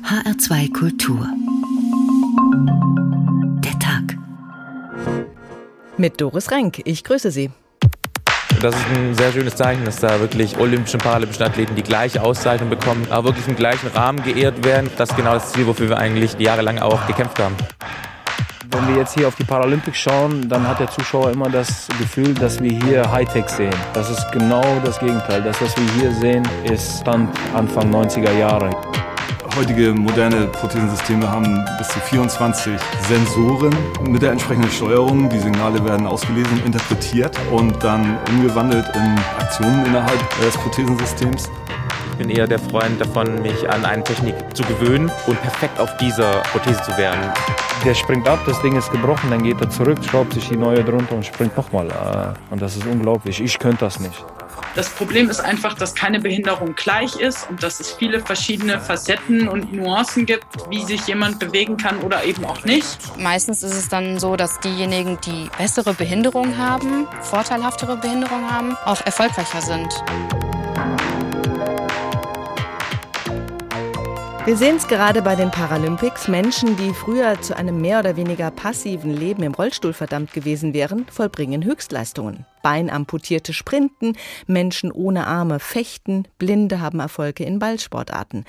[0.00, 1.28] HR2 Kultur.
[3.62, 4.16] Der Tag.
[5.98, 6.80] Mit Doris Renk.
[6.86, 7.50] Ich grüße Sie.
[8.62, 12.22] Das ist ein sehr schönes Zeichen, dass da wirklich olympische und paralympische Athleten die gleiche
[12.22, 14.88] Auszeichnung bekommen, aber wirklich im gleichen Rahmen geehrt werden.
[14.96, 17.54] Das ist genau das Ziel, wofür wir eigentlich jahrelang auch gekämpft haben.
[18.70, 22.32] Wenn wir jetzt hier auf die Paralympics schauen, dann hat der Zuschauer immer das Gefühl,
[22.32, 23.74] dass wir hier Hightech sehen.
[23.92, 25.42] Das ist genau das Gegenteil.
[25.42, 28.70] Das, was wir hier sehen, ist Stand Anfang 90er Jahre.
[29.54, 32.72] Heutige moderne Prothesensysteme haben bis zu 24
[33.06, 35.28] Sensoren mit der entsprechenden Steuerung.
[35.28, 41.50] Die Signale werden ausgelesen interpretiert und dann umgewandelt in Aktionen innerhalb des Prothesensystems.
[42.12, 45.94] Ich bin eher der Freund davon, mich an eine Technik zu gewöhnen und perfekt auf
[45.98, 47.20] dieser Prothese zu werden.
[47.84, 50.82] Der springt ab, das Ding ist gebrochen, dann geht er zurück, schraubt sich die neue
[50.82, 51.88] drunter und springt nochmal.
[52.50, 53.38] Und das ist unglaublich.
[53.42, 54.24] Ich könnte das nicht.
[54.74, 59.46] Das Problem ist einfach, dass keine Behinderung gleich ist und dass es viele verschiedene Facetten
[59.48, 62.98] und Nuancen gibt, wie sich jemand bewegen kann oder eben auch nicht.
[63.18, 69.00] Meistens ist es dann so, dass diejenigen, die bessere Behinderung haben, vorteilhaftere Behinderung haben, auch
[69.04, 70.51] erfolgreicher sind.
[74.44, 76.26] Wir sehen es gerade bei den Paralympics.
[76.26, 81.06] Menschen, die früher zu einem mehr oder weniger passiven Leben im Rollstuhl verdammt gewesen wären,
[81.08, 82.44] vollbringen Höchstleistungen.
[82.62, 88.44] Beinamputierte sprinten, Menschen ohne Arme fechten, Blinde haben Erfolge in Ballsportarten.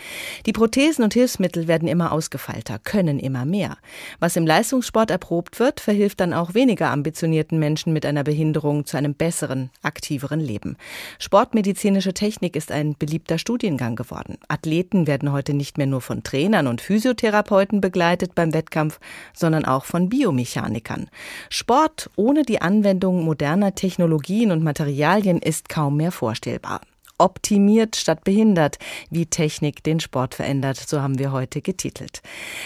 [0.46, 3.78] Die Prothesen und Hilfsmittel werden immer ausgefeilter, können immer mehr.
[4.20, 8.98] Was im Leistungssport erprobt wird, verhilft dann auch weniger ambitionierten Menschen mit einer Behinderung zu
[8.98, 10.78] einem besseren, aktiveren Leben.
[11.18, 14.38] Sportmedizinische Technik ist ein beliebter Studiengang geworden.
[14.48, 19.00] Athleten werden heute nicht mehr nur von Trainern und Physiotherapeuten begleitet beim Wettkampf,
[19.34, 21.10] sondern auch von Biomechanikern.
[21.50, 26.82] Sport ohne die Anwendung moderner Technologien Technologien und Materialien ist kaum mehr vorstellbar
[27.18, 28.78] optimiert statt behindert,
[29.10, 32.22] wie Technik den Sport verändert, so haben wir heute getitelt.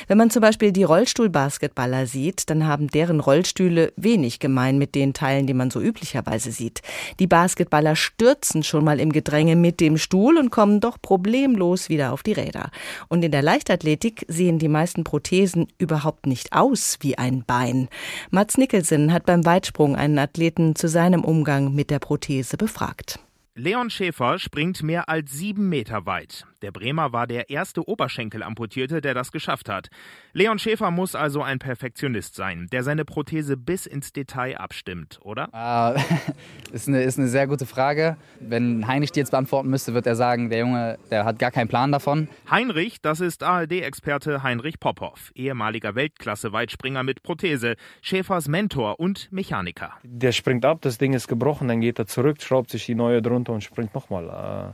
[0.07, 5.13] Wenn man zum Beispiel die Rollstuhlbasketballer sieht, dann haben deren Rollstühle wenig gemein mit den
[5.13, 6.81] Teilen, die man so üblicherweise sieht.
[7.19, 12.13] Die Basketballer stürzen schon mal im Gedränge mit dem Stuhl und kommen doch problemlos wieder
[12.13, 12.71] auf die Räder.
[13.07, 17.89] Und in der Leichtathletik sehen die meisten Prothesen überhaupt nicht aus wie ein Bein.
[18.31, 23.19] Mats Nicholson hat beim Weitsprung einen Athleten zu seinem Umgang mit der Prothese befragt.
[23.59, 26.45] Leon Schäfer springt mehr als sieben Meter weit.
[26.63, 29.89] Der Bremer war der erste Oberschenkelamputierte, der das geschafft hat.
[30.33, 35.49] Leon Schäfer muss also ein Perfektionist sein, der seine Prothese bis ins Detail abstimmt, oder?
[35.53, 36.01] Äh,
[36.73, 38.17] ist, eine, ist eine sehr gute Frage.
[38.39, 41.67] Wenn Heinrich die jetzt beantworten müsste, wird er sagen, der Junge, der hat gar keinen
[41.67, 42.27] Plan davon.
[42.49, 49.93] Heinrich, das ist ARD-Experte Heinrich Popov, ehemaliger Weltklasse-Weitspringer mit Prothese, Schäfers Mentor und Mechaniker.
[50.01, 53.21] Der springt ab, das Ding ist gebrochen, dann geht er zurück, schraubt sich die neue
[53.21, 54.73] drunter und springt nochmal.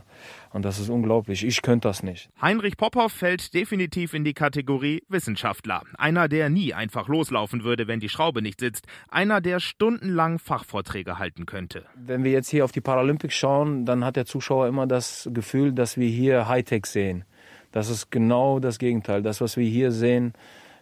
[0.54, 1.44] und das ist unglaublich.
[1.44, 2.30] Ich könnte das nicht.
[2.40, 5.82] Heinrich Popov fällt definitiv in die Kategorie Wissenschaftler.
[5.98, 8.86] Einer, der nie einfach loslaufen würde, wenn die Schraube nicht sitzt.
[9.08, 11.84] Einer, der stundenlang Fachvorträge halten könnte.
[11.96, 15.72] Wenn wir jetzt hier auf die Paralympics schauen, dann hat der Zuschauer immer das Gefühl,
[15.72, 17.24] dass wir hier Hightech sehen.
[17.72, 19.22] Das ist genau das Gegenteil.
[19.22, 20.34] Das, was wir hier sehen,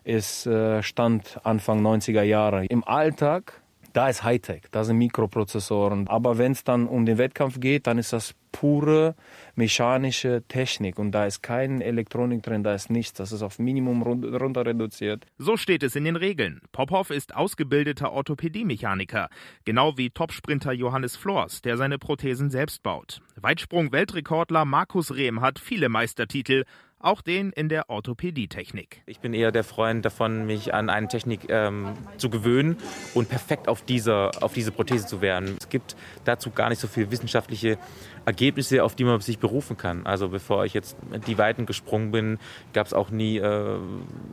[0.04, 2.66] ist äh, Stand Anfang 90er Jahre.
[2.66, 3.62] Im Alltag
[3.92, 6.08] da ist Hightech, da sind Mikroprozessoren.
[6.08, 9.14] Aber wenn es dann um den Wettkampf geht, dann ist das pure
[9.54, 13.14] mechanische Technik und da ist keine Elektronik drin, da ist nichts.
[13.14, 15.26] Das ist auf Minimum runter reduziert.
[15.38, 16.60] So steht es in den Regeln.
[16.72, 19.28] Popov ist ausgebildeter Orthopädie-Mechaniker,
[19.64, 23.20] genau wie Topsprinter Johannes Flors, der seine Prothesen selbst baut.
[23.36, 26.64] Weitsprung-Weltrekordler Markus Rehm hat viele Meistertitel,
[27.02, 29.02] auch den in der Orthopädietechnik.
[29.06, 32.76] Ich bin eher der Freund davon, mich an eine Technik ähm, zu gewöhnen
[33.14, 35.56] und perfekt auf, dieser, auf diese Prothese zu werden.
[35.60, 37.78] Es gibt dazu gar nicht so viele wissenschaftliche
[38.24, 40.06] Ergebnisse, auf die man sich berufen kann.
[40.06, 40.96] Also bevor ich jetzt
[41.26, 42.38] die Weiten gesprungen bin,
[42.72, 43.78] gab es auch nie äh,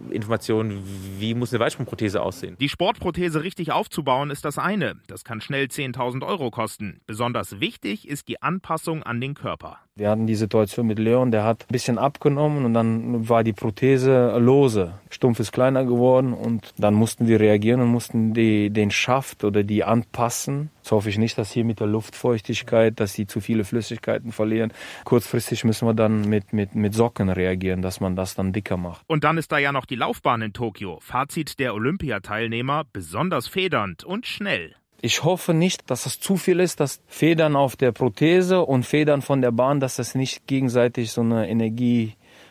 [0.09, 0.83] Informationen,
[1.17, 2.55] wie muss eine Weitsprungprothese aussehen.
[2.59, 4.95] Die Sportprothese richtig aufzubauen ist das eine.
[5.07, 7.01] Das kann schnell 10.000 Euro kosten.
[7.07, 9.79] Besonders wichtig ist die Anpassung an den Körper.
[10.00, 13.51] Wir hatten die Situation mit Leon, der hat ein bisschen abgenommen und dann war die
[13.51, 14.94] Prothese lose.
[15.09, 19.63] Stumpf ist kleiner geworden und dann mussten wir reagieren und mussten die, den Schaft oder
[19.63, 20.69] die anpassen.
[20.89, 24.74] Jetzt hoffe ich nicht, dass hier mit der Luftfeuchtigkeit, dass sie zu viele Flüssigkeiten verlieren.
[25.03, 29.03] Kurzfristig müssen wir dann mit, mit, mit Socken reagieren, dass man das dann dicker macht.
[29.06, 30.97] Und dann ist da ja noch die Laufbahn in Tokio.
[31.00, 34.74] Fazit der Olympiateilnehmer, besonders federnd und schnell.
[35.00, 39.21] Ich hoffe nicht, dass es zu viel ist, dass Federn auf der Prothese und Federn
[39.21, 41.47] von der Bahn, dass das nicht gegenseitig so eine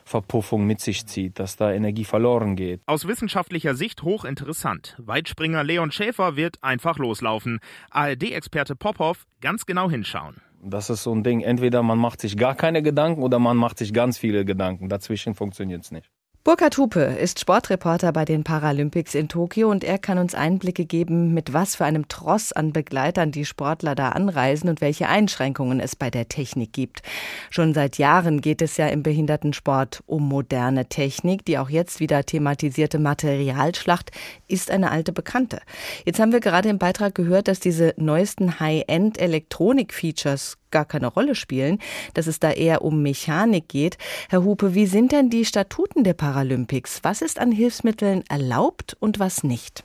[0.08, 2.81] Energieverpuffung mit sich zieht, dass da Energie verloren geht.
[2.87, 4.96] Aus wissenschaftlicher Sicht hochinteressant.
[4.99, 7.60] Weitspringer Leon Schäfer wird einfach loslaufen.
[7.90, 10.40] ARD-Experte Popov ganz genau hinschauen.
[10.62, 13.78] Das ist so ein Ding, entweder man macht sich gar keine Gedanken oder man macht
[13.78, 14.88] sich ganz viele Gedanken.
[14.88, 16.11] Dazwischen funktioniert es nicht.
[16.49, 21.35] Burkhard Hupe ist Sportreporter bei den Paralympics in Tokio und er kann uns Einblicke geben,
[21.35, 25.95] mit was für einem Tross an Begleitern die Sportler da anreisen und welche Einschränkungen es
[25.95, 27.03] bei der Technik gibt.
[27.50, 31.45] Schon seit Jahren geht es ja im Behindertensport um moderne Technik.
[31.45, 34.11] Die auch jetzt wieder thematisierte Materialschlacht
[34.47, 35.61] ist eine alte Bekannte.
[36.06, 41.79] Jetzt haben wir gerade im Beitrag gehört, dass diese neuesten High-End-Elektronik-Features gar keine Rolle spielen,
[42.15, 43.99] dass es da eher um Mechanik geht.
[44.29, 47.00] Herr Hupe, wie sind denn die Statuten der Paralympics?
[47.03, 49.85] Was ist an Hilfsmitteln erlaubt und was nicht?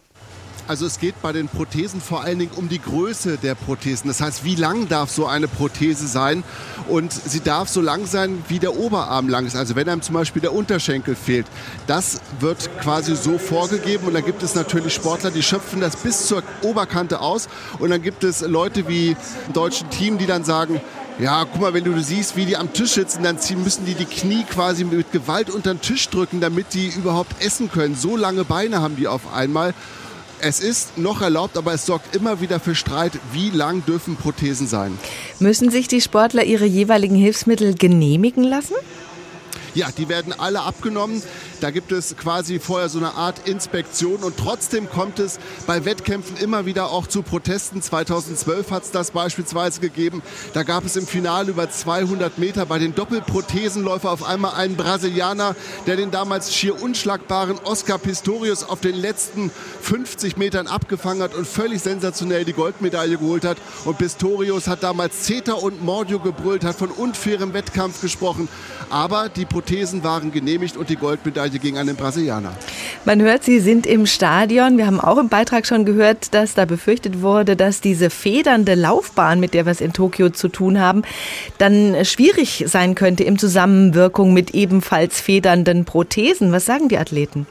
[0.66, 4.08] Also es geht bei den Prothesen vor allen Dingen um die Größe der Prothesen.
[4.08, 6.44] Das heißt, wie lang darf so eine Prothese sein?
[6.88, 9.58] Und sie darf so lang sein, wie der Oberarm lang ist.
[9.58, 11.48] Also wenn einem zum Beispiel der Unterschenkel fehlt.
[11.86, 14.08] Das wird quasi so vorgegeben.
[14.08, 17.50] Und da gibt es natürlich Sportler, die schöpfen das bis zur Oberkante aus.
[17.80, 19.18] Und dann gibt es Leute wie
[19.48, 20.80] im deutschen Team, die dann sagen,
[21.20, 24.06] ja, guck mal, wenn du siehst, wie die am Tisch sitzen, dann müssen die die
[24.06, 27.96] Knie quasi mit Gewalt unter den Tisch drücken, damit die überhaupt essen können.
[27.96, 29.74] So lange Beine haben die auf einmal.
[30.46, 34.68] Es ist noch erlaubt, aber es sorgt immer wieder für Streit, wie lang dürfen Prothesen
[34.68, 34.98] sein.
[35.40, 38.76] Müssen sich die Sportler ihre jeweiligen Hilfsmittel genehmigen lassen?
[39.74, 41.24] Ja, die werden alle abgenommen.
[41.64, 46.36] Da gibt es quasi vorher so eine Art Inspektion und trotzdem kommt es bei Wettkämpfen
[46.36, 47.82] immer wieder auch zu Protesten.
[47.82, 50.22] 2012 hat es das beispielsweise gegeben.
[50.52, 55.56] Da gab es im Finale über 200 Meter bei den Doppelprothesenläufer auf einmal einen Brasilianer,
[55.88, 59.50] der den damals schier unschlagbaren Oscar Pistorius auf den letzten
[59.84, 63.58] 50 Metern abgefangen hat und völlig sensationell die Goldmedaille geholt hat.
[63.86, 68.50] Und Pistorius hat damals Zeta und Mordio gebrüllt, hat von unfairem Wettkampf gesprochen.
[68.90, 72.54] Aber die Prothesen waren genehmigt und die Goldmedaille Niederlage gegen einen Brasilianer.
[73.06, 74.78] Man hört, Sie sind im Stadion.
[74.78, 79.40] Wir haben auch im Beitrag schon gehört, dass da befürchtet wurde, dass diese federnde Laufbahn,
[79.40, 81.04] mit der wir es in Tokio zu tun haben,
[81.58, 86.52] dann schwierig sein könnte im Zusammenwirkung mit ebenfalls federnden Prothesen.
[86.52, 87.46] Was sagen die Athleten?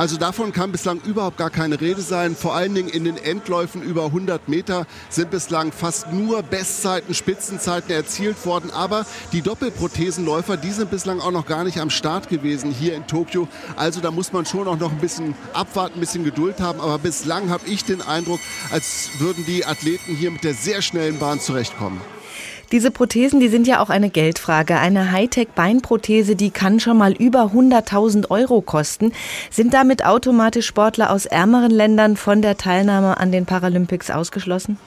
[0.00, 2.34] Also davon kann bislang überhaupt gar keine Rede sein.
[2.34, 7.90] Vor allen Dingen in den Endläufen über 100 Meter sind bislang fast nur Bestzeiten, Spitzenzeiten
[7.90, 8.70] erzielt worden.
[8.70, 13.06] Aber die Doppelprothesenläufer, die sind bislang auch noch gar nicht am Start gewesen hier in
[13.06, 13.46] Tokio.
[13.76, 16.80] Also da muss man schon auch noch ein bisschen abwarten, ein bisschen Geduld haben.
[16.80, 21.18] Aber bislang habe ich den Eindruck, als würden die Athleten hier mit der sehr schnellen
[21.18, 22.00] Bahn zurechtkommen.
[22.72, 24.76] Diese Prothesen, die sind ja auch eine Geldfrage.
[24.76, 29.12] Eine Hightech-Beinprothese, die kann schon mal über 100.000 Euro kosten.
[29.50, 34.78] Sind damit automatisch Sportler aus ärmeren Ländern von der Teilnahme an den Paralympics ausgeschlossen?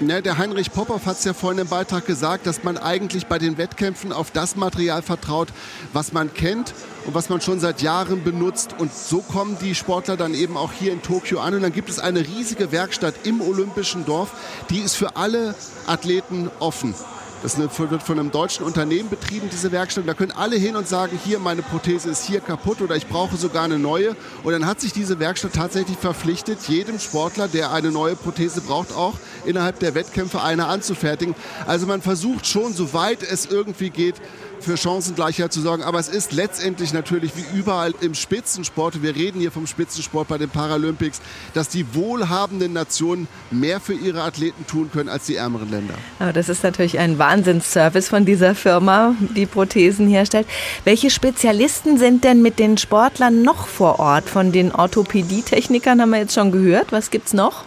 [0.00, 3.40] Ja, der Heinrich Popov hat es ja vorhin im Beitrag gesagt, dass man eigentlich bei
[3.40, 5.48] den Wettkämpfen auf das Material vertraut,
[5.92, 6.72] was man kennt
[7.04, 8.76] und was man schon seit Jahren benutzt.
[8.78, 11.54] Und so kommen die Sportler dann eben auch hier in Tokio an.
[11.54, 14.30] Und dann gibt es eine riesige Werkstatt im Olympischen Dorf,
[14.70, 15.56] die ist für alle
[15.88, 16.94] Athleten offen.
[17.42, 20.08] Das wird von einem deutschen Unternehmen betrieben, diese Werkstatt.
[20.08, 23.36] Da können alle hin und sagen, hier, meine Prothese ist hier kaputt oder ich brauche
[23.36, 24.16] sogar eine neue.
[24.42, 28.92] Und dann hat sich diese Werkstatt tatsächlich verpflichtet, jedem Sportler, der eine neue Prothese braucht,
[28.92, 29.14] auch
[29.44, 31.36] innerhalb der Wettkämpfe eine anzufertigen.
[31.66, 34.16] Also man versucht schon, soweit es irgendwie geht,
[34.60, 35.82] für Chancengleichheit zu sorgen.
[35.82, 40.38] Aber es ist letztendlich natürlich wie überall im Spitzensport, wir reden hier vom Spitzensport bei
[40.38, 41.20] den Paralympics,
[41.54, 45.94] dass die wohlhabenden Nationen mehr für ihre Athleten tun können als die ärmeren Länder.
[46.18, 50.46] Aber das ist natürlich ein Wahnsinnsservice von dieser Firma, die Prothesen herstellt.
[50.84, 54.28] Welche Spezialisten sind denn mit den Sportlern noch vor Ort?
[54.28, 56.92] Von den Orthopädietechnikern haben wir jetzt schon gehört.
[56.92, 57.64] Was gibt's noch?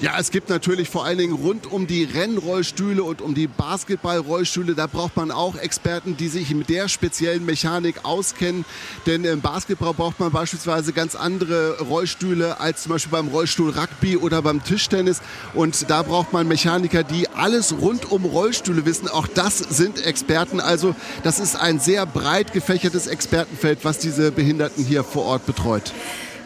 [0.00, 4.74] Ja, es gibt natürlich vor allen Dingen rund um die Rennrollstühle und um die Basketballrollstühle,
[4.74, 8.64] da braucht man auch Experten, die sich mit der speziellen Mechanik auskennen.
[9.06, 14.16] Denn im Basketball braucht man beispielsweise ganz andere Rollstühle als zum Beispiel beim Rollstuhl Rugby
[14.16, 15.20] oder beim Tischtennis.
[15.54, 19.08] Und da braucht man Mechaniker, die alles rund um Rollstühle wissen.
[19.08, 20.60] Auch das sind Experten.
[20.60, 25.92] Also das ist ein sehr breit gefächertes Expertenfeld, was diese Behinderten hier vor Ort betreut.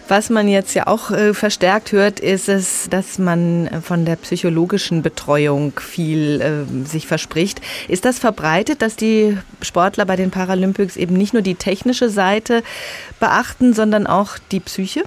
[0.09, 4.17] Was man jetzt ja auch äh, verstärkt hört, ist es, dass man äh, von der
[4.17, 7.61] psychologischen Betreuung viel äh, sich verspricht.
[7.89, 12.63] Ist das verbreitet, dass die Sportler bei den Paralympics eben nicht nur die technische Seite
[13.21, 15.05] beachten, sondern auch die Psyche?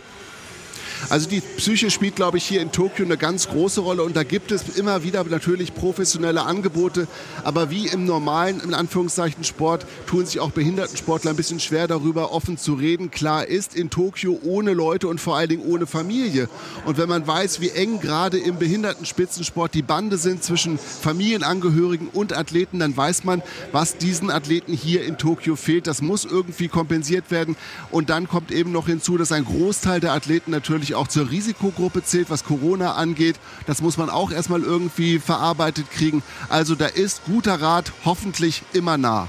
[1.09, 4.23] Also die Psyche spielt, glaube ich, hier in Tokio eine ganz große Rolle und da
[4.23, 7.07] gibt es immer wieder natürlich professionelle Angebote.
[7.43, 12.31] Aber wie im normalen, in Anführungszeichen, Sport tun sich auch Behindertensportler ein bisschen schwer darüber
[12.31, 13.11] offen zu reden.
[13.11, 16.49] Klar ist, in Tokio ohne Leute und vor allen Dingen ohne Familie.
[16.85, 22.35] Und wenn man weiß, wie eng gerade im Behindertenspitzensport die Bande sind zwischen Familienangehörigen und
[22.35, 23.41] Athleten, dann weiß man,
[23.71, 25.87] was diesen Athleten hier in Tokio fehlt.
[25.87, 27.55] Das muss irgendwie kompensiert werden.
[27.91, 31.31] Und dann kommt eben noch hinzu, dass ein Großteil der Athleten natürlich natürlich auch zur
[31.31, 33.37] Risikogruppe zählt, was Corona angeht.
[33.65, 36.23] Das muss man auch erstmal irgendwie verarbeitet kriegen.
[36.49, 39.27] Also da ist guter Rat hoffentlich immer nah.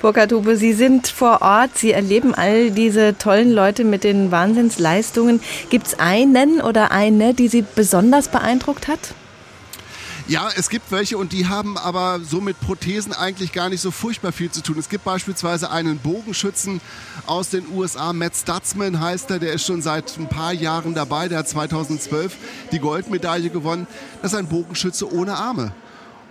[0.00, 5.40] Burkhard Hube, Sie sind vor Ort, Sie erleben all diese tollen Leute mit den Wahnsinnsleistungen.
[5.70, 9.14] Gibt es einen oder eine, die Sie besonders beeindruckt hat?
[10.26, 13.90] Ja, es gibt welche und die haben aber so mit Prothesen eigentlich gar nicht so
[13.90, 14.78] furchtbar viel zu tun.
[14.78, 16.80] Es gibt beispielsweise einen Bogenschützen
[17.26, 21.28] aus den USA, Matt Stutzman heißt er, der ist schon seit ein paar Jahren dabei,
[21.28, 22.36] der hat 2012
[22.72, 23.86] die Goldmedaille gewonnen.
[24.22, 25.74] Das ist ein Bogenschütze ohne Arme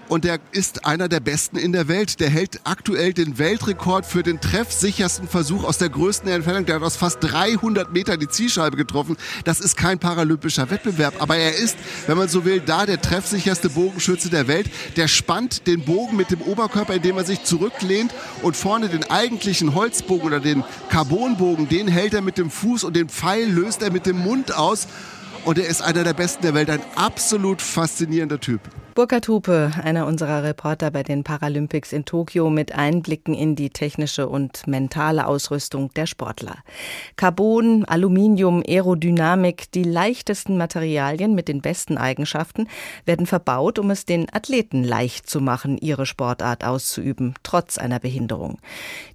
[0.09, 2.19] und der ist einer der besten in der Welt.
[2.19, 6.65] Der hält aktuell den Weltrekord für den treffsichersten Versuch aus der größten Entfernung.
[6.65, 9.17] Der hat aus fast 300 Metern die Zielscheibe getroffen.
[9.43, 13.69] Das ist kein paralympischer Wettbewerb, aber er ist, wenn man so will, da der treffsicherste
[13.69, 14.69] Bogenschütze der Welt.
[14.97, 19.73] Der spannt den Bogen mit dem Oberkörper, indem er sich zurücklehnt und vorne den eigentlichen
[19.73, 23.91] Holzbogen oder den Carbonbogen, den hält er mit dem Fuß und den Pfeil löst er
[23.91, 24.87] mit dem Mund aus.
[25.45, 28.61] Und er ist einer der besten der Welt, ein absolut faszinierender Typ.
[28.95, 34.29] Burkhard Hupe, einer unserer Reporter bei den Paralympics in Tokio mit Einblicken in die technische
[34.29, 36.57] und mentale Ausrüstung der Sportler.
[37.15, 42.67] Carbon, Aluminium, Aerodynamik, die leichtesten Materialien mit den besten Eigenschaften
[43.03, 48.59] werden verbaut, um es den Athleten leicht zu machen, ihre Sportart auszuüben, trotz einer Behinderung.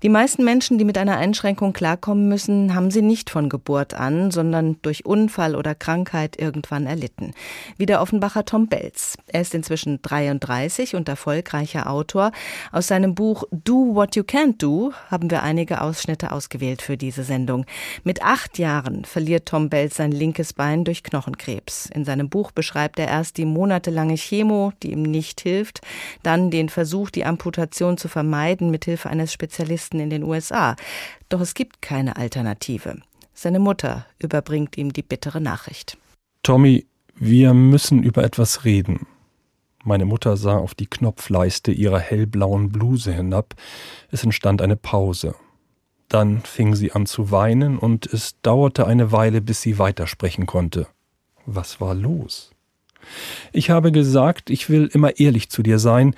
[0.02, 4.32] Die meisten Menschen, die mit einer Einschränkung klarkommen müssen, haben sie nicht von Geburt an,
[4.32, 7.32] sondern durch Unfall oder Krankheit irgendwann erlitten.
[7.76, 9.16] Wie der Offenbacher Tom Belz.
[9.28, 12.32] Er ist in inzwischen 33 und erfolgreicher Autor.
[12.72, 17.22] Aus seinem Buch Do What You Can't Do haben wir einige Ausschnitte ausgewählt für diese
[17.22, 17.66] Sendung.
[18.02, 21.90] Mit acht Jahren verliert Tom Belz sein linkes Bein durch Knochenkrebs.
[21.94, 25.82] In seinem Buch beschreibt er erst die monatelange Chemo, die ihm nicht hilft,
[26.22, 30.76] dann den Versuch, die Amputation zu vermeiden mit Hilfe eines Spezialisten in den USA.
[31.28, 32.96] Doch es gibt keine Alternative.
[33.34, 35.98] Seine Mutter überbringt ihm die bittere Nachricht.
[36.42, 39.06] Tommy, wir müssen über etwas reden.
[39.84, 43.54] Meine Mutter sah auf die Knopfleiste ihrer hellblauen Bluse hinab.
[44.10, 45.34] Es entstand eine Pause.
[46.08, 50.86] Dann fing sie an zu weinen, und es dauerte eine Weile, bis sie weitersprechen konnte.
[51.46, 52.50] Was war los?
[53.52, 56.14] Ich habe gesagt, ich will immer ehrlich zu dir sein,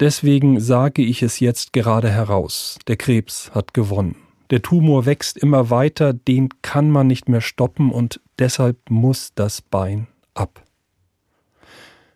[0.00, 2.78] deswegen sage ich es jetzt gerade heraus.
[2.86, 4.16] Der Krebs hat gewonnen.
[4.50, 9.62] Der Tumor wächst immer weiter, den kann man nicht mehr stoppen, und deshalb muss das
[9.62, 10.62] Bein ab.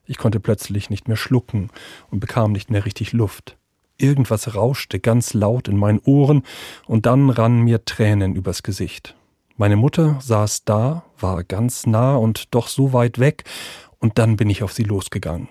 [0.07, 1.71] Ich konnte plötzlich nicht mehr schlucken
[2.11, 3.57] und bekam nicht mehr richtig Luft.
[3.99, 6.43] Irgendwas rauschte ganz laut in meinen Ohren,
[6.87, 9.15] und dann rannen mir Tränen übers Gesicht.
[9.57, 13.45] Meine Mutter saß da, war ganz nah und doch so weit weg,
[13.99, 15.49] und dann bin ich auf sie losgegangen.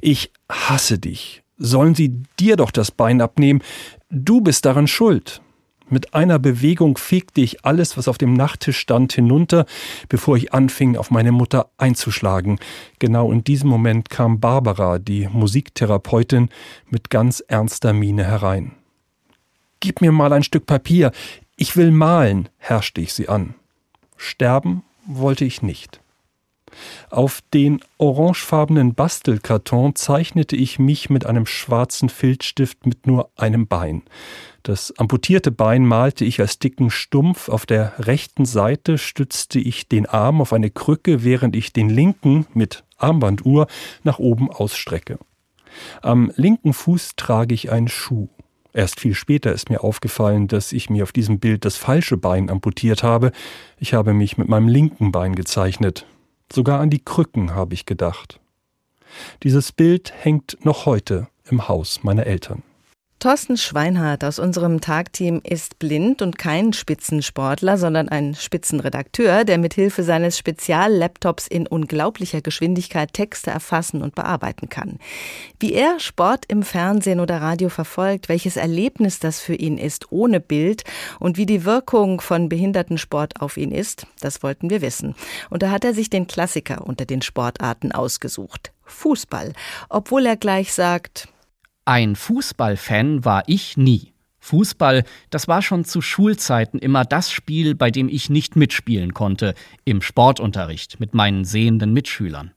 [0.00, 1.42] Ich hasse dich.
[1.58, 3.62] Sollen sie dir doch das Bein abnehmen?
[4.10, 5.40] Du bist daran schuld.
[5.88, 9.66] Mit einer Bewegung fegte ich alles, was auf dem Nachttisch stand, hinunter,
[10.08, 12.58] bevor ich anfing, auf meine Mutter einzuschlagen.
[12.98, 16.48] Genau in diesem Moment kam Barbara, die Musiktherapeutin,
[16.90, 18.72] mit ganz ernster Miene herein.
[19.78, 21.12] Gib mir mal ein Stück Papier.
[21.56, 23.54] Ich will malen, herrschte ich sie an.
[24.16, 26.00] Sterben wollte ich nicht.
[27.10, 34.02] Auf den orangefarbenen Bastelkarton zeichnete ich mich mit einem schwarzen Filzstift mit nur einem Bein.
[34.62, 40.06] Das amputierte Bein malte ich als dicken Stumpf, auf der rechten Seite stützte ich den
[40.06, 43.68] Arm auf eine Krücke, während ich den linken mit Armbanduhr
[44.02, 45.18] nach oben ausstrecke.
[46.02, 48.28] Am linken Fuß trage ich einen Schuh.
[48.72, 52.50] Erst viel später ist mir aufgefallen, dass ich mir auf diesem Bild das falsche Bein
[52.50, 53.32] amputiert habe.
[53.78, 56.06] Ich habe mich mit meinem linken Bein gezeichnet.
[56.52, 58.40] Sogar an die Krücken habe ich gedacht.
[59.42, 62.62] Dieses Bild hängt noch heute im Haus meiner Eltern.
[63.26, 69.74] Thorsten Schweinhardt aus unserem Tagteam ist blind und kein Spitzensportler, sondern ein Spitzenredakteur, der mit
[69.74, 75.00] Hilfe seines Speziallaptops in unglaublicher Geschwindigkeit Texte erfassen und bearbeiten kann.
[75.58, 80.38] Wie er Sport im Fernsehen oder Radio verfolgt, welches Erlebnis das für ihn ist ohne
[80.38, 80.84] Bild
[81.18, 85.16] und wie die Wirkung von Behindertensport auf ihn ist, das wollten wir wissen.
[85.50, 88.70] Und da hat er sich den Klassiker unter den Sportarten ausgesucht.
[88.84, 89.52] Fußball,
[89.88, 91.26] obwohl er gleich sagt,
[91.86, 94.12] ein Fußballfan war ich nie.
[94.40, 99.54] Fußball, das war schon zu Schulzeiten immer das Spiel, bei dem ich nicht mitspielen konnte,
[99.84, 102.52] im Sportunterricht mit meinen sehenden Mitschülern.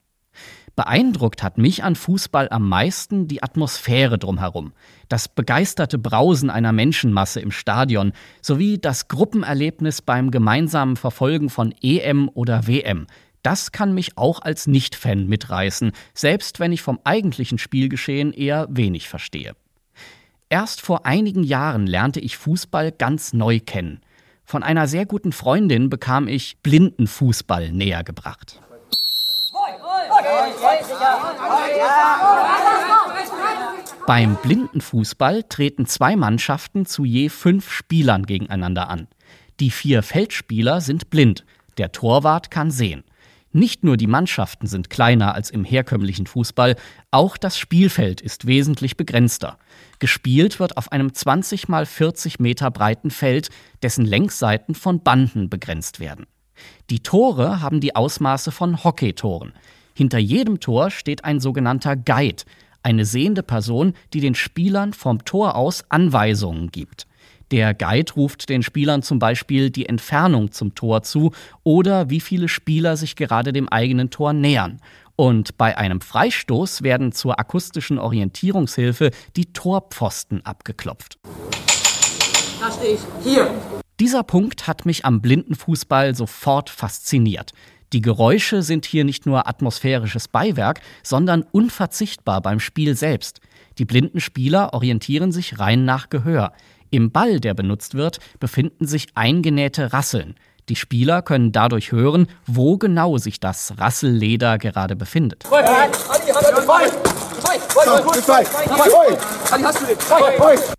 [0.76, 4.74] Beeindruckt hat mich an Fußball am meisten die Atmosphäre drumherum,
[5.10, 12.30] das begeisterte Brausen einer Menschenmasse im Stadion sowie das Gruppenerlebnis beim gemeinsamen Verfolgen von EM
[12.30, 13.08] oder WM,
[13.44, 19.08] das kann mich auch als Nicht-Fan mitreißen, selbst wenn ich vom eigentlichen Spielgeschehen eher wenig
[19.08, 19.56] verstehe.
[20.50, 24.02] Erst vor einigen Jahren lernte ich Fußball ganz neu kennen.
[24.46, 28.60] Von einer sehr guten Freundin bekam ich Blindenfußball näher gebracht.
[34.08, 39.08] Beim Blindenfußball treten zwei Mannschaften zu je fünf Spielern gegeneinander an.
[39.60, 41.46] Die vier Feldspieler sind blind,
[41.78, 43.04] der Torwart kann sehen.
[43.52, 46.76] Nicht nur die Mannschaften sind kleiner als im herkömmlichen Fußball,
[47.10, 49.58] auch das Spielfeld ist wesentlich begrenzter.
[49.98, 53.50] Gespielt wird auf einem 20 mal 40 Meter breiten Feld,
[53.82, 56.28] dessen Längsseiten von Banden begrenzt werden.
[56.92, 59.54] Die Tore haben die Ausmaße von Hockeytoren.
[59.96, 62.44] Hinter jedem Tor steht ein sogenannter Guide,
[62.84, 67.08] eine sehende Person, die den Spielern vom Tor aus Anweisungen gibt.
[67.52, 71.32] Der Guide ruft den Spielern zum Beispiel die Entfernung zum Tor zu
[71.64, 74.80] oder wie viele Spieler sich gerade dem eigenen Tor nähern.
[75.16, 81.18] Und bei einem Freistoß werden zur akustischen Orientierungshilfe die Torpfosten abgeklopft.
[82.60, 83.02] Da stehe ich.
[83.24, 83.52] Hier.
[84.00, 87.52] Dieser Punkt hat mich am Blindenfußball sofort fasziniert.
[87.92, 93.42] Die Geräusche sind hier nicht nur atmosphärisches Beiwerk, sondern unverzichtbar beim Spiel selbst.
[93.80, 96.54] Die blinden Spieler orientieren sich rein nach Gehör.
[96.92, 100.36] Im Ball, der benutzt wird, befinden sich eingenähte Rasseln.
[100.70, 105.46] Die Spieler können dadurch hören, wo genau sich das Rasselleder gerade befindet.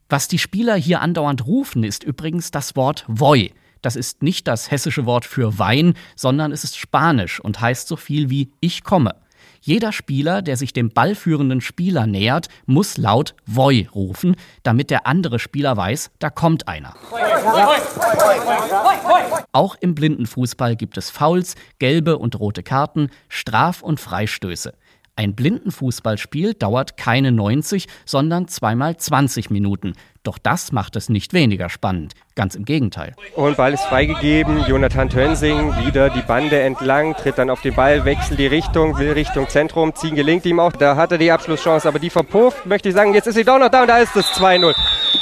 [0.08, 3.52] Was die Spieler hier andauernd rufen, ist übrigens das Wort Voi.
[3.82, 7.96] Das ist nicht das hessische Wort für Wein, sondern es ist Spanisch und heißt so
[7.96, 9.16] viel wie Ich komme.
[9.62, 15.38] Jeder Spieler, der sich dem ballführenden Spieler nähert, muss laut Voi rufen, damit der andere
[15.38, 16.94] Spieler weiß, da kommt einer.
[19.52, 24.72] Auch im Blindenfußball gibt es Fouls, gelbe und rote Karten, Straf- und Freistöße.
[25.16, 29.92] Ein Blindenfußballspiel dauert keine 90, sondern zweimal 20 Minuten.
[30.22, 32.12] Doch das macht es nicht weniger spannend.
[32.34, 33.14] Ganz im Gegenteil.
[33.36, 34.64] Und Ball ist freigegeben.
[34.68, 39.12] Jonathan Tönsing wieder die Bande entlang, tritt dann auf den Ball, wechselt die Richtung, will
[39.12, 40.72] Richtung Zentrum ziehen, gelingt ihm auch.
[40.72, 43.14] Da hat er die Abschlusschance, aber die verpufft, möchte ich sagen.
[43.14, 44.74] Jetzt ist sie doch noch da und da ist es 2-0.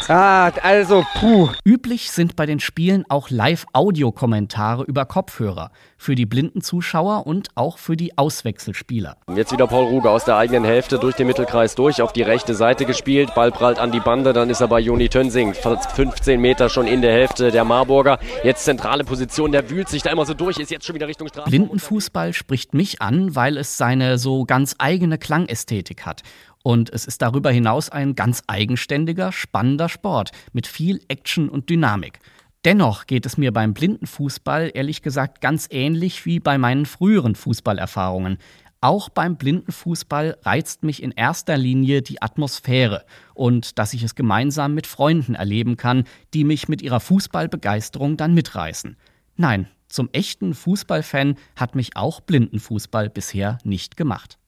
[0.08, 1.50] Ah, also, puh.
[1.64, 5.70] Üblich sind bei den Spielen auch Live-Audiokommentare über Kopfhörer.
[5.96, 9.16] Für die blinden Zuschauer und auch für die Auswechselspieler.
[9.34, 12.54] Jetzt wieder Paul Ruge aus der eigenen Hälfte durch den Mittelkreis durch, auf die rechte
[12.54, 13.34] Seite gespielt.
[13.34, 15.52] Ball prallt an die Bande, dann ist er bei Joni Tönsing.
[15.52, 18.18] 15 Meter schon in der Hälfte der Marburger.
[18.42, 21.28] Jetzt zentrale Position, der wühlt sich da immer so durch, ist jetzt schon wieder Richtung
[21.28, 21.50] Straße.
[21.50, 26.22] Blindenfußball spricht mich an, weil es seine so ganz eigene Klangästhetik hat.
[26.62, 32.20] Und es ist darüber hinaus ein ganz eigenständiger, spannender Sport mit viel Action und Dynamik.
[32.64, 38.38] Dennoch geht es mir beim Blindenfußball ehrlich gesagt ganz ähnlich wie bei meinen früheren Fußballerfahrungen.
[38.80, 44.74] Auch beim Blindenfußball reizt mich in erster Linie die Atmosphäre und dass ich es gemeinsam
[44.74, 48.96] mit Freunden erleben kann, die mich mit ihrer Fußballbegeisterung dann mitreißen.
[49.34, 54.38] Nein, zum echten Fußballfan hat mich auch Blindenfußball bisher nicht gemacht.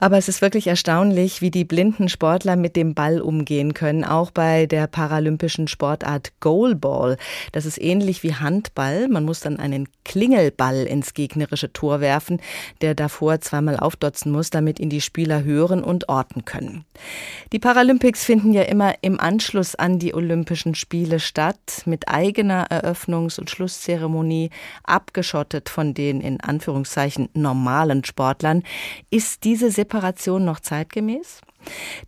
[0.00, 4.30] Aber es ist wirklich erstaunlich, wie die blinden Sportler mit dem Ball umgehen können, auch
[4.30, 7.18] bei der paralympischen Sportart Goalball.
[7.52, 9.08] Das ist ähnlich wie Handball.
[9.08, 12.40] Man muss dann einen Klingelball ins gegnerische Tor werfen,
[12.80, 16.86] der davor zweimal aufdotzen muss, damit ihn die Spieler hören und orten können.
[17.52, 23.38] Die Paralympics finden ja immer im Anschluss an die Olympischen Spiele statt, mit eigener Eröffnungs-
[23.38, 24.50] und Schlusszeremonie,
[24.82, 28.62] abgeschottet von den in Anführungszeichen normalen Sportlern.
[29.10, 31.40] Ist diese Separation noch zeitgemäß?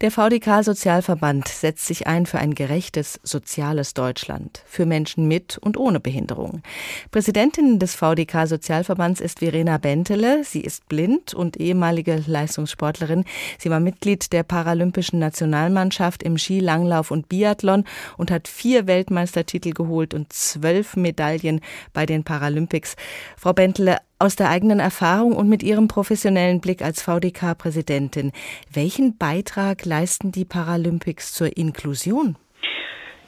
[0.00, 5.76] Der VDK Sozialverband setzt sich ein für ein gerechtes, soziales Deutschland, für Menschen mit und
[5.76, 6.62] ohne Behinderung.
[7.10, 10.44] Präsidentin des VDK Sozialverbands ist Verena Bentele.
[10.44, 13.24] Sie ist blind und ehemalige Leistungssportlerin.
[13.58, 17.84] Sie war Mitglied der paralympischen Nationalmannschaft im Ski, Langlauf und Biathlon
[18.16, 21.60] und hat vier Weltmeistertitel geholt und zwölf Medaillen
[21.92, 22.94] bei den Paralympics.
[23.36, 28.30] Frau Bentele, aus der eigenen Erfahrung und mit Ihrem professionellen Blick als VDK-Präsidentin,
[28.72, 32.37] welchen Beitrag leisten die Paralympics zur Inklusion?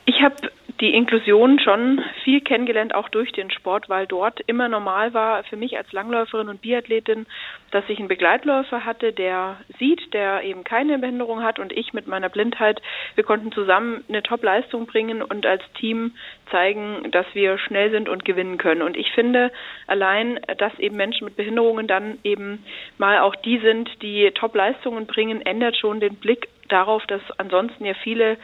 [0.05, 0.35] Ich habe
[0.81, 5.55] die Inklusion schon viel kennengelernt, auch durch den Sport, weil dort immer normal war für
[5.55, 7.25] mich als Langläuferin und Biathletin,
[7.71, 12.07] dass ich einen Begleitläufer hatte, der sieht, der eben keine Behinderung hat und ich mit
[12.07, 12.81] meiner Blindheit,
[13.15, 16.11] wir konnten zusammen eine Top-Leistung bringen und als Team
[16.51, 18.81] zeigen, dass wir schnell sind und gewinnen können.
[18.81, 19.51] Und ich finde
[19.87, 22.65] allein, dass eben Menschen mit Behinderungen dann eben
[22.97, 27.93] mal auch die sind, die Top-Leistungen bringen, ändert schon den Blick darauf, dass ansonsten ja
[28.03, 28.37] viele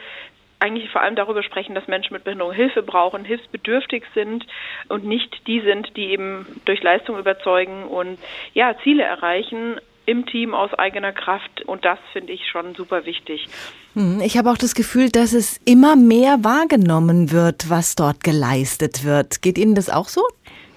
[0.62, 4.46] eigentlich vor allem darüber sprechen, dass Menschen mit Behinderung Hilfe brauchen, hilfsbedürftig sind
[4.88, 8.18] und nicht die sind, die eben durch Leistung überzeugen und
[8.54, 13.46] ja, Ziele erreichen im Team aus eigener Kraft und das finde ich schon super wichtig.
[13.94, 19.04] Hm, ich habe auch das Gefühl, dass es immer mehr wahrgenommen wird, was dort geleistet
[19.04, 19.42] wird.
[19.42, 20.22] Geht Ihnen das auch so?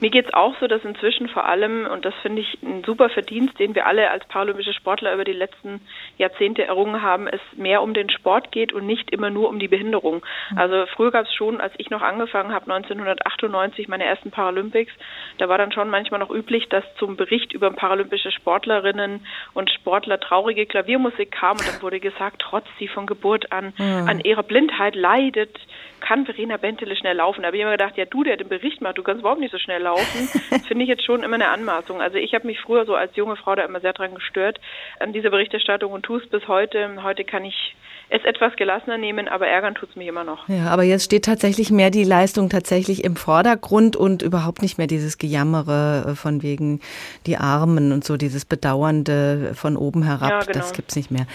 [0.05, 3.09] Mir geht es auch so, dass inzwischen vor allem, und das finde ich ein super
[3.09, 5.81] Verdienst, den wir alle als paralympische Sportler über die letzten
[6.19, 9.67] Jahrzehnte errungen haben, es mehr um den Sport geht und nicht immer nur um die
[9.67, 10.21] Behinderung.
[10.51, 10.57] Mhm.
[10.59, 14.93] Also früher gab es schon, als ich noch angefangen habe, 1998, meine ersten Paralympics,
[15.39, 20.19] da war dann schon manchmal noch üblich, dass zum Bericht über paralympische Sportlerinnen und Sportler
[20.19, 24.07] traurige Klaviermusik kam und dann wurde gesagt, trotz sie von Geburt an mhm.
[24.07, 25.57] an ihrer Blindheit leidet,
[25.99, 27.41] kann Verena Bentele schnell laufen.
[27.41, 29.51] Da habe ich immer gedacht, ja du, der den Bericht macht, du kannst überhaupt nicht
[29.51, 29.94] so schnell laufen.
[30.67, 32.01] Finde ich jetzt schon immer eine Anmaßung.
[32.01, 34.59] Also ich habe mich früher so als junge Frau da immer sehr dran gestört
[34.99, 37.03] an dieser Berichterstattung und tue es bis heute.
[37.03, 37.75] Heute kann ich
[38.09, 40.47] es etwas gelassener nehmen, aber ärgern tut es mich immer noch.
[40.47, 44.85] Ja, aber jetzt steht tatsächlich mehr die Leistung tatsächlich im Vordergrund und überhaupt nicht mehr
[44.87, 46.81] dieses Gejammere äh, von wegen
[47.25, 50.29] die Armen und so, dieses Bedauernde von oben herab.
[50.29, 50.51] Ja, genau.
[50.53, 51.25] Das gibt's nicht mehr.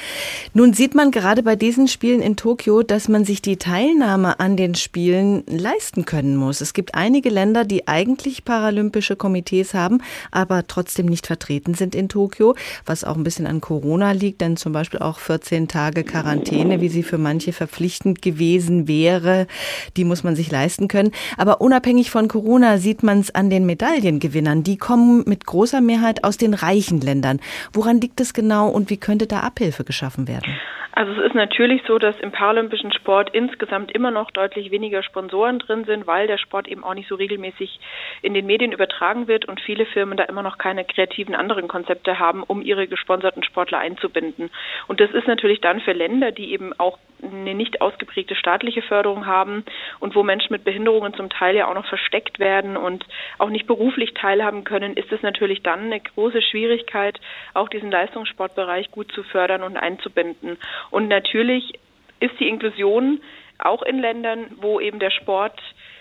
[0.54, 4.56] Nun sieht man gerade bei diesen Spielen in Tokio, dass man sich die Teilnahme an
[4.56, 6.60] den Spielen leisten können muss.
[6.60, 12.08] Es gibt einige Länder, die eigentlich paralympische Komitees haben, aber trotzdem nicht vertreten sind in
[12.08, 12.54] Tokio,
[12.86, 16.80] was auch ein bisschen an Corona liegt, denn zum Beispiel auch 14 Tage Quarantäne Quarantäne,
[16.80, 19.46] wie sie für manche verpflichtend gewesen wäre,
[19.96, 21.12] die muss man sich leisten können.
[21.36, 24.62] Aber unabhängig von Corona sieht man es an den Medaillengewinnern.
[24.62, 27.40] Die kommen mit großer Mehrheit aus den reichen Ländern.
[27.72, 30.54] Woran liegt es genau und wie könnte da Abhilfe geschaffen werden?
[30.92, 35.60] Also es ist natürlich so, dass im paralympischen Sport insgesamt immer noch deutlich weniger Sponsoren
[35.60, 37.78] drin sind, weil der Sport eben auch nicht so regelmäßig
[38.22, 42.18] in den Medien übertragen wird und viele Firmen da immer noch keine kreativen anderen Konzepte
[42.18, 44.50] haben, um ihre gesponserten Sportler einzubinden.
[44.88, 49.26] Und das ist natürlich dann für Länder, die eben auch eine nicht ausgeprägte staatliche Förderung
[49.26, 49.64] haben
[49.98, 53.04] und wo Menschen mit Behinderungen zum Teil ja auch noch versteckt werden und
[53.38, 57.20] auch nicht beruflich teilhaben können, ist es natürlich dann eine große Schwierigkeit,
[57.54, 60.56] auch diesen Leistungssportbereich gut zu fördern und einzubinden.
[60.90, 61.78] Und natürlich
[62.20, 63.20] ist die Inklusion
[63.58, 65.60] auch in Ländern, wo eben der Sport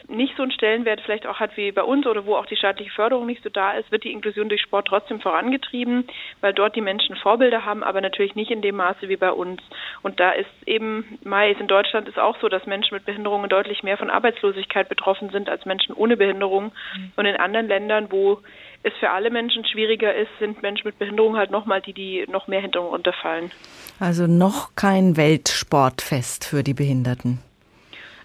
[0.10, 2.92] nicht so einen Stellenwert vielleicht auch hat wie bei uns oder wo auch die staatliche
[2.92, 6.08] Förderung nicht so da ist, wird die Inklusion durch Sport trotzdem vorangetrieben,
[6.42, 9.62] weil dort die Menschen Vorbilder haben, aber natürlich nicht in dem Maße wie bei uns.
[10.02, 13.84] Und da ist eben, Mais in Deutschland ist auch so, dass Menschen mit Behinderungen deutlich
[13.84, 16.72] mehr von Arbeitslosigkeit betroffen sind als Menschen ohne Behinderung.
[16.96, 17.12] Mhm.
[17.16, 18.40] Und in anderen Ländern, wo
[18.84, 22.48] es für alle Menschen schwieriger ist, sind Menschen mit Behinderung halt nochmal die, die noch
[22.48, 23.52] mehr hinter unterfallen.
[24.00, 27.40] Also noch kein Weltsportfest für die Behinderten.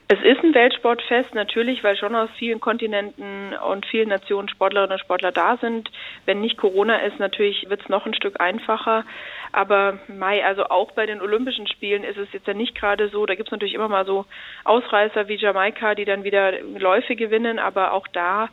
[0.06, 5.00] Es ist ein Weltsportfest, natürlich, weil schon aus vielen Kontinenten und vielen Nationen Sportlerinnen und
[5.00, 5.90] Sportler da sind.
[6.26, 9.06] Wenn nicht Corona ist, natürlich wird es noch ein Stück einfacher.
[9.52, 13.24] Aber Mai, also auch bei den Olympischen Spielen ist es jetzt ja nicht gerade so.
[13.24, 14.26] Da gibt es natürlich immer mal so
[14.64, 18.50] Ausreißer wie Jamaika, die dann wieder Läufe gewinnen, aber auch da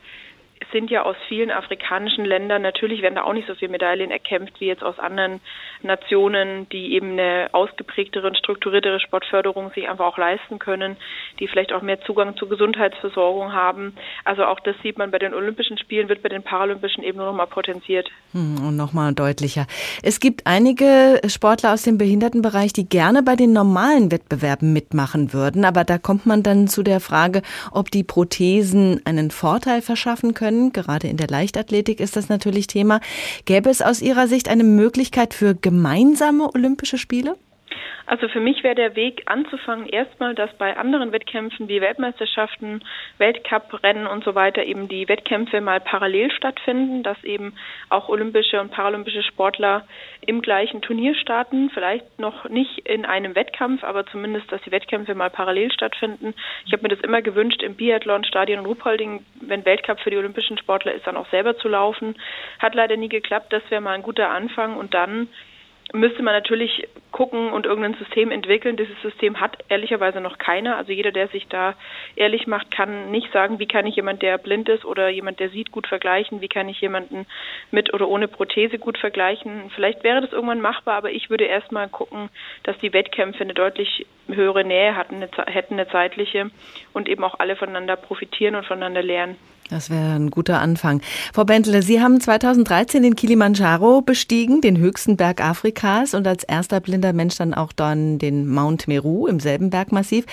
[0.72, 4.60] sind ja aus vielen afrikanischen Ländern, natürlich werden da auch nicht so viele Medaillen erkämpft
[4.60, 5.42] wie jetzt aus anderen
[5.82, 10.98] Nationen, die eben eine ausgeprägtere und strukturiertere Sportförderung sich einfach auch leisten können,
[11.40, 13.96] die vielleicht auch mehr Zugang zur Gesundheitsversorgung haben.
[14.26, 17.28] Also auch das sieht man bei den Olympischen Spielen, wird bei den Paralympischen eben nur
[17.28, 18.10] noch mal potenziert.
[18.34, 19.68] Hm, und nochmal deutlicher.
[20.04, 25.66] Es gibt einige Sportler aus dem Behindertenbereich, die gerne bei den normalen Wettbewerben mitmachen würden,
[25.66, 30.61] aber da kommt man dann zu der Frage, ob die Prothesen einen Vorteil verschaffen können
[30.70, 33.02] Gerade in der Leichtathletik ist das natürlich Thema.
[33.46, 37.36] Gäbe es aus Ihrer Sicht eine Möglichkeit für gemeinsame Olympische Spiele?
[38.06, 42.84] Also für mich wäre der Weg anzufangen, erstmal, dass bei anderen Wettkämpfen wie Weltmeisterschaften,
[43.18, 47.54] Weltcuprennen und so weiter eben die Wettkämpfe mal parallel stattfinden, dass eben
[47.90, 49.88] auch olympische und paralympische Sportler
[50.26, 55.16] im gleichen Turnier starten, vielleicht noch nicht in einem Wettkampf, aber zumindest, dass die Wettkämpfe
[55.16, 56.34] mal parallel stattfinden.
[56.66, 60.18] Ich habe mir das immer gewünscht, im Biathlon, Stadion und Ruhpolding, wenn Weltcup für die
[60.18, 62.16] olympischen Sportler ist, dann auch selber zu laufen.
[62.60, 65.28] Hat leider nie geklappt, das wäre mal ein guter Anfang und dann
[65.94, 68.78] müsste man natürlich gucken und irgendein System entwickeln.
[68.78, 70.78] Dieses System hat ehrlicherweise noch keiner.
[70.78, 71.76] Also jeder, der sich da
[72.16, 75.50] ehrlich macht, kann nicht sagen, wie kann ich jemand, der blind ist oder jemand, der
[75.50, 77.26] sieht, gut vergleichen, wie kann ich jemanden
[77.72, 79.70] mit oder ohne Prothese gut vergleichen.
[79.76, 82.30] Vielleicht wäre das irgendwann machbar, aber ich würde erstmal gucken,
[82.64, 86.50] dass die Wettkämpfe eine deutlich höhere Nähe hatten, eine, hätten eine zeitliche
[86.94, 89.36] und eben auch alle voneinander profitieren und voneinander lernen.
[89.72, 91.02] Das wäre ein guter Anfang.
[91.34, 96.82] Frau Bentle, Sie haben 2013 den Kilimanjaro bestiegen, den höchsten Berg Afrikas und als erster
[96.82, 100.26] blinder Mensch dann auch dann den Mount Meru im selben Bergmassiv.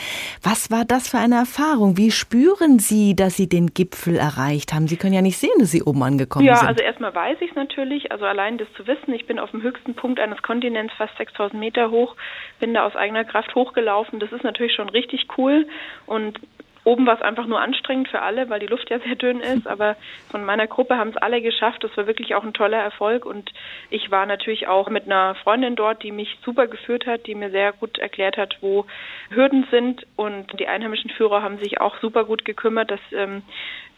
[0.43, 1.97] Was war das für eine Erfahrung?
[1.97, 4.89] Wie spüren Sie, dass Sie den Gipfel erreicht haben?
[4.89, 6.65] Sie können ja nicht sehen, dass Sie oben angekommen ja, sind.
[6.65, 8.11] Ja, also erstmal weiß ich es natürlich.
[8.11, 11.61] Also allein das zu wissen, ich bin auf dem höchsten Punkt eines Kontinents, fast 6000
[11.61, 12.17] Meter hoch,
[12.59, 14.19] bin da aus eigener Kraft hochgelaufen.
[14.19, 15.69] Das ist natürlich schon richtig cool
[16.07, 16.41] und
[16.85, 19.67] Oben war es einfach nur anstrengend für alle, weil die Luft ja sehr dünn ist,
[19.69, 19.97] aber
[20.31, 21.85] von meiner Gruppe haben es alle geschafft.
[21.85, 23.53] Das war wirklich auch ein toller Erfolg und
[23.91, 27.51] ich war natürlich auch mit einer Freundin dort, die mich super geführt hat, die mir
[27.51, 28.87] sehr gut erklärt hat, wo
[29.31, 33.43] Hürden sind und die einheimischen Führer haben sich auch super gut gekümmert, dass ähm,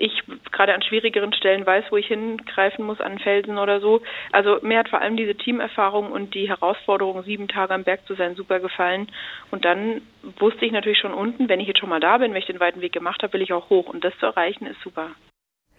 [0.00, 4.00] ich gerade an schwierigeren Stellen weiß, wo ich hingreifen muss, an Felsen oder so.
[4.32, 8.14] Also mir hat vor allem diese Teamerfahrung und die Herausforderung, sieben Tage am Berg zu
[8.14, 9.08] sein, super gefallen.
[9.50, 10.00] Und dann
[10.38, 12.60] wusste ich natürlich schon unten, wenn ich jetzt schon mal da bin, wenn ich den
[12.60, 13.88] weiten Weg gemacht habe, will ich auch hoch.
[13.88, 15.10] Und das zu erreichen, ist super.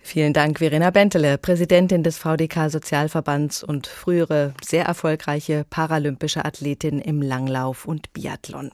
[0.04, 7.22] Vielen Dank, Verena Bentele, Präsidentin des VDK Sozialverbands und frühere sehr erfolgreiche paralympische Athletin im
[7.22, 8.72] Langlauf und Biathlon.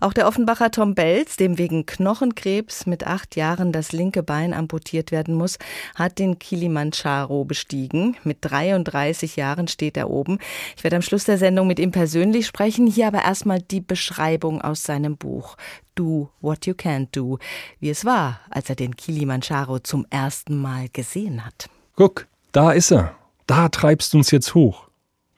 [0.00, 5.12] Auch der Offenbacher Tom Belz, dem wegen Knochenkrebs mit acht Jahren das linke Bein amputiert
[5.12, 5.58] werden muss,
[5.94, 8.16] hat den Kilimanjaro bestiegen.
[8.24, 10.38] Mit 33 Jahren steht er oben.
[10.76, 12.86] Ich werde am Schluss der Sendung mit ihm persönlich sprechen.
[12.86, 15.56] Hier aber erstmal die Beschreibung aus seinem Buch.
[15.94, 17.38] Do What You Can't Do,
[17.80, 21.68] wie es war, als er den Kilimanjaro zum ersten Mal gesehen hat.
[21.96, 23.14] Guck, da ist er.
[23.46, 24.85] Da treibst du uns jetzt hoch.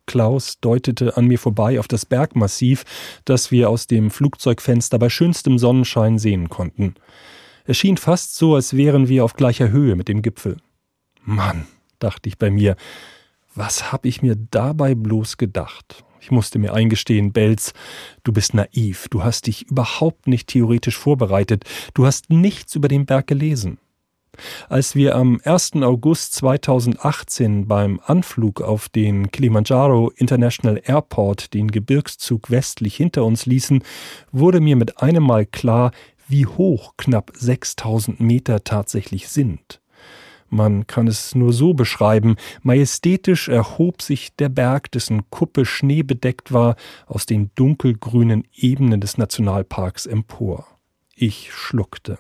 [0.09, 2.85] Klaus deutete an mir vorbei auf das Bergmassiv,
[3.25, 6.97] das wir aus dem Flugzeugfenster bei schönstem Sonnenschein sehen konnten.
[7.65, 10.57] Es schien fast so, als wären wir auf gleicher Höhe mit dem Gipfel.
[11.23, 11.69] Mann,
[11.99, 12.77] dachte ich bei mir,
[13.55, 16.05] was hab ich mir dabei bloß gedacht?
[16.21, 17.75] Ich musste mir eingestehen, Belz,
[18.25, 23.07] du bist naiv, du hast dich überhaupt nicht theoretisch vorbereitet, du hast nichts über den
[23.07, 23.79] Berg gelesen.
[24.69, 25.77] Als wir am 1.
[25.83, 33.83] August 2018 beim Anflug auf den Kilimanjaro International Airport den Gebirgszug westlich hinter uns ließen,
[34.33, 35.93] wurde mir mit einem Mal klar,
[36.29, 39.81] wie hoch knapp 6000 Meter tatsächlich sind.
[40.51, 46.77] Man kann es nur so beschreiben, majestätisch erhob sich der Berg, dessen Kuppe schneebedeckt war,
[47.07, 50.67] aus den dunkelgrünen Ebenen des Nationalparks empor.
[51.15, 52.19] Ich schluckte.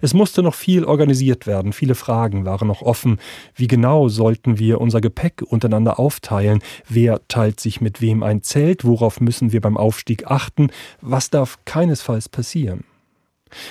[0.00, 3.18] Es musste noch viel organisiert werden, viele Fragen waren noch offen.
[3.54, 6.60] Wie genau sollten wir unser Gepäck untereinander aufteilen?
[6.88, 8.84] Wer teilt sich mit wem ein Zelt?
[8.84, 10.70] Worauf müssen wir beim Aufstieg achten?
[11.00, 12.84] Was darf keinesfalls passieren?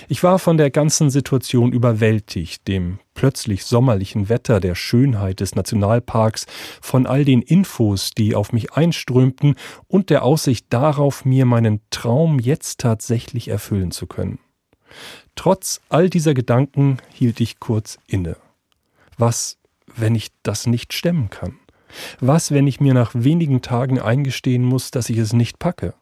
[0.08, 6.46] Ich war von der ganzen Situation überwältigt, dem plötzlich sommerlichen Wetter, der Schönheit des Nationalparks,
[6.82, 9.56] von all den Infos, die auf mich einströmten
[9.88, 14.40] und der Aussicht darauf, mir meinen Traum jetzt tatsächlich erfüllen zu können.
[15.36, 18.38] Trotz all dieser Gedanken hielt ich kurz inne.
[19.18, 19.58] Was,
[19.96, 21.60] wenn ich das nicht stemmen kann?
[22.20, 25.94] Was, wenn ich mir nach wenigen Tagen eingestehen muss, dass ich es nicht packe?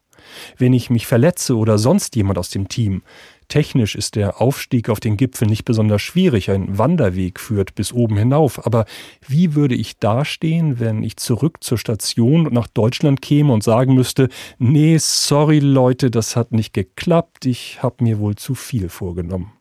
[0.56, 3.02] Wenn ich mich verletze oder sonst jemand aus dem Team,
[3.48, 8.18] Technisch ist der Aufstieg auf den Gipfel nicht besonders schwierig, ein Wanderweg führt bis oben
[8.18, 8.84] hinauf, aber
[9.26, 13.94] wie würde ich dastehen, wenn ich zurück zur Station und nach Deutschland käme und sagen
[13.94, 19.52] müsste, nee, sorry Leute, das hat nicht geklappt, ich habe mir wohl zu viel vorgenommen.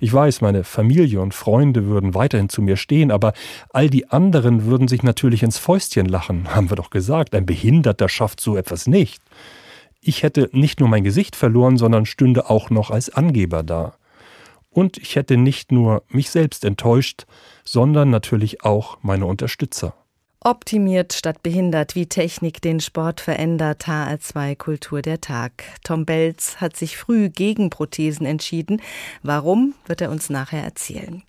[0.00, 3.32] Ich weiß, meine Familie und Freunde würden weiterhin zu mir stehen, aber
[3.70, 8.08] all die anderen würden sich natürlich ins Fäustchen lachen, haben wir doch gesagt, ein Behinderter
[8.08, 9.22] schafft so etwas nicht.
[10.04, 13.94] Ich hätte nicht nur mein Gesicht verloren, sondern stünde auch noch als Angeber da.
[14.68, 17.24] Und ich hätte nicht nur mich selbst enttäuscht,
[17.64, 19.94] sondern natürlich auch meine Unterstützer.
[20.40, 25.62] Optimiert statt behindert, wie Technik den Sport verändert, HR2 Kultur der Tag.
[25.84, 28.82] Tom Belz hat sich früh gegen Prothesen entschieden.
[29.22, 31.22] Warum, wird er uns nachher erzählen.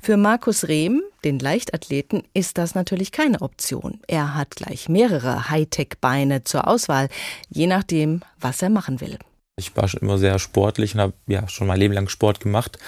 [0.00, 4.00] Für Markus Rehm, den Leichtathleten, ist das natürlich keine Option.
[4.06, 7.08] Er hat gleich mehrere Hightech-Beine zur Auswahl,
[7.48, 9.18] je nachdem, was er machen will.
[9.56, 12.78] Ich war schon immer sehr sportlich und habe ja schon mein Leben lang Sport gemacht.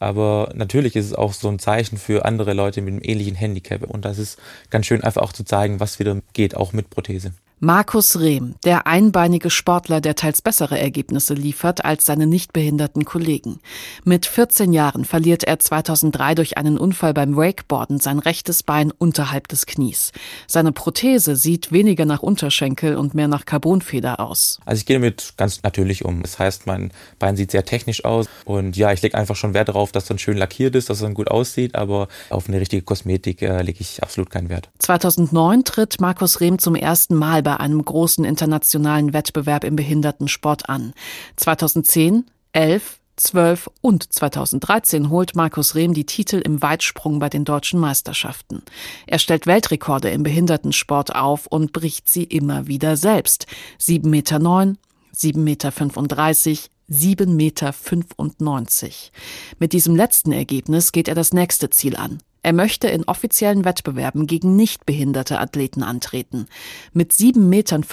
[0.00, 3.82] Aber natürlich ist es auch so ein Zeichen für andere Leute mit einem ähnlichen Handicap.
[3.82, 4.38] Und das ist
[4.70, 7.32] ganz schön einfach auch zu zeigen, was wieder geht, auch mit Prothese.
[7.62, 13.60] Markus Rehm, der einbeinige Sportler, der teils bessere Ergebnisse liefert als seine nicht behinderten Kollegen.
[14.02, 19.46] Mit 14 Jahren verliert er 2003 durch einen Unfall beim Wakeboarden sein rechtes Bein unterhalb
[19.48, 20.12] des Knies.
[20.46, 24.58] Seine Prothese sieht weniger nach Unterschenkel und mehr nach Carbonfeder aus.
[24.64, 26.22] Also ich gehe damit ganz natürlich um.
[26.22, 29.68] Das heißt, mein Bein sieht sehr technisch aus und ja, ich lege einfach schon Wert
[29.68, 32.58] darauf, dass es dann schön lackiert ist, dass es dann gut aussieht, aber auf eine
[32.58, 34.70] richtige Kosmetik äh, lege ich absolut keinen Wert.
[34.78, 40.68] 2009 tritt Markus Rehm zum ersten Mal bei bei einem großen internationalen Wettbewerb im Behindertensport
[40.68, 40.92] an.
[41.34, 47.80] 2010, 11, 12 und 2013 holt Markus Rehm die Titel im Weitsprung bei den deutschen
[47.80, 48.62] Meisterschaften.
[49.08, 53.48] Er stellt Weltrekorde im Behindertensport auf und bricht sie immer wieder selbst.
[53.80, 55.70] 7,9 Meter, 7,35 Meter,
[56.88, 58.88] 7,95 Meter.
[59.58, 62.20] Mit diesem letzten Ergebnis geht er das nächste Ziel an.
[62.42, 66.46] Er möchte in offiziellen Wettbewerben gegen nichtbehinderte Athleten antreten.
[66.92, 67.84] Mit 7,95 Metern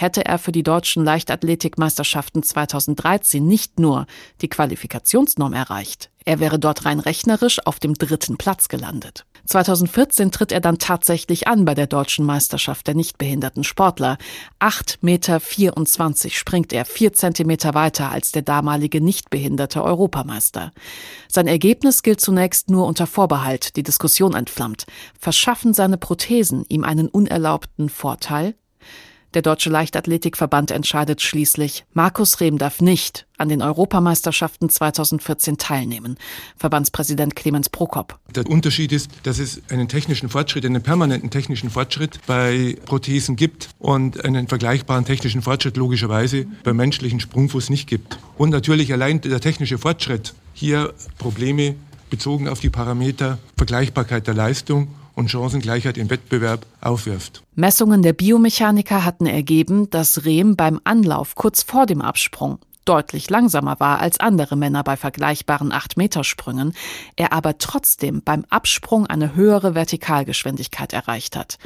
[0.00, 4.06] hätte er für die deutschen Leichtathletikmeisterschaften 2013 nicht nur
[4.40, 9.24] die Qualifikationsnorm erreicht, er wäre dort rein rechnerisch auf dem dritten Platz gelandet.
[9.46, 14.18] 2014 tritt er dann tatsächlich an bei der deutschen Meisterschaft der nichtbehinderten Sportler.
[14.60, 20.70] 8,24 Meter springt er, vier Zentimeter weiter als der damalige nichtbehinderte Europameister.
[21.28, 24.86] Sein Ergebnis gilt zunächst nur unter Vorbehalt, die Diskussion entflammt.
[25.18, 28.54] Verschaffen seine Prothesen ihm einen unerlaubten Vorteil?
[29.34, 36.18] Der Deutsche Leichtathletikverband entscheidet schließlich, Markus Rehm darf nicht an den Europameisterschaften 2014 teilnehmen.
[36.58, 38.18] Verbandspräsident Clemens Prokop.
[38.34, 43.70] Der Unterschied ist, dass es einen technischen Fortschritt, einen permanenten technischen Fortschritt bei Prothesen gibt
[43.78, 48.18] und einen vergleichbaren technischen Fortschritt logischerweise beim menschlichen Sprungfuß nicht gibt.
[48.36, 51.76] Und natürlich allein der technische Fortschritt hier Probleme
[52.10, 57.42] bezogen auf die Parameter Vergleichbarkeit der Leistung und Chancengleichheit im Wettbewerb aufwirft.
[57.54, 63.78] Messungen der Biomechaniker hatten ergeben, dass Rehm beim Anlauf kurz vor dem Absprung deutlich langsamer
[63.80, 66.74] war als andere Männer bei vergleichbaren 8-Meter-Sprüngen,
[67.16, 71.58] er aber trotzdem beim Absprung eine höhere Vertikalgeschwindigkeit erreicht hat.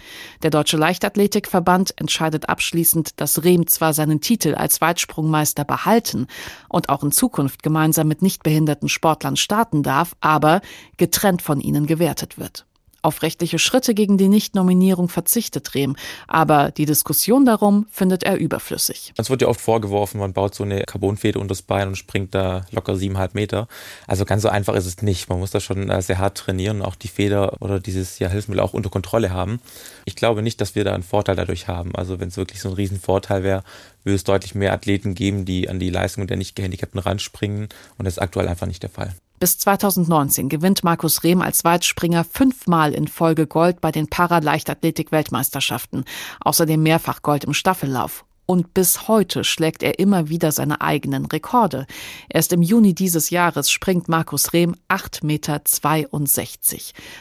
[0.42, 6.26] Der Deutsche Leichtathletikverband entscheidet abschließend, dass Rehm zwar seinen Titel als Weitsprungmeister behalten
[6.68, 10.60] und auch in Zukunft gemeinsam mit nichtbehinderten Sportlern starten darf, aber
[10.96, 12.66] getrennt von ihnen gewertet wird.
[13.06, 15.94] Auf rechtliche Schritte gegen die Nichtnominierung verzichtet Rehm,
[16.26, 19.12] aber die Diskussion darum findet er überflüssig.
[19.16, 22.34] Es wird ja oft vorgeworfen, man baut so eine Carbonfeder unter das Bein und springt
[22.34, 23.68] da locker siebeneinhalb Meter.
[24.08, 25.28] Also ganz so einfach ist es nicht.
[25.28, 28.28] Man muss da schon äh, sehr hart trainieren und auch die Feder oder dieses ja,
[28.28, 29.60] Hilfsmittel auch unter Kontrolle haben.
[30.04, 31.94] Ich glaube nicht, dass wir da einen Vorteil dadurch haben.
[31.94, 33.62] Also wenn es wirklich so ein Riesenvorteil wäre,
[34.02, 38.04] würde es deutlich mehr Athleten geben, die an die Leistung der nicht gehandicapten ranspringen und
[38.04, 39.14] das ist aktuell einfach nicht der Fall.
[39.38, 46.04] Bis 2019 gewinnt Markus Rehm als Weitspringer fünfmal in Folge Gold bei den Paraleichtathletik-Weltmeisterschaften,
[46.40, 48.24] außerdem mehrfach Gold im Staffellauf.
[48.46, 51.86] Und bis heute schlägt er immer wieder seine eigenen Rekorde.
[52.30, 55.60] Erst im Juni dieses Jahres springt Markus Rehm 8,62 Meter.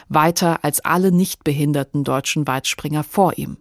[0.08, 3.58] Weiter als alle nicht behinderten deutschen Weitspringer vor ihm.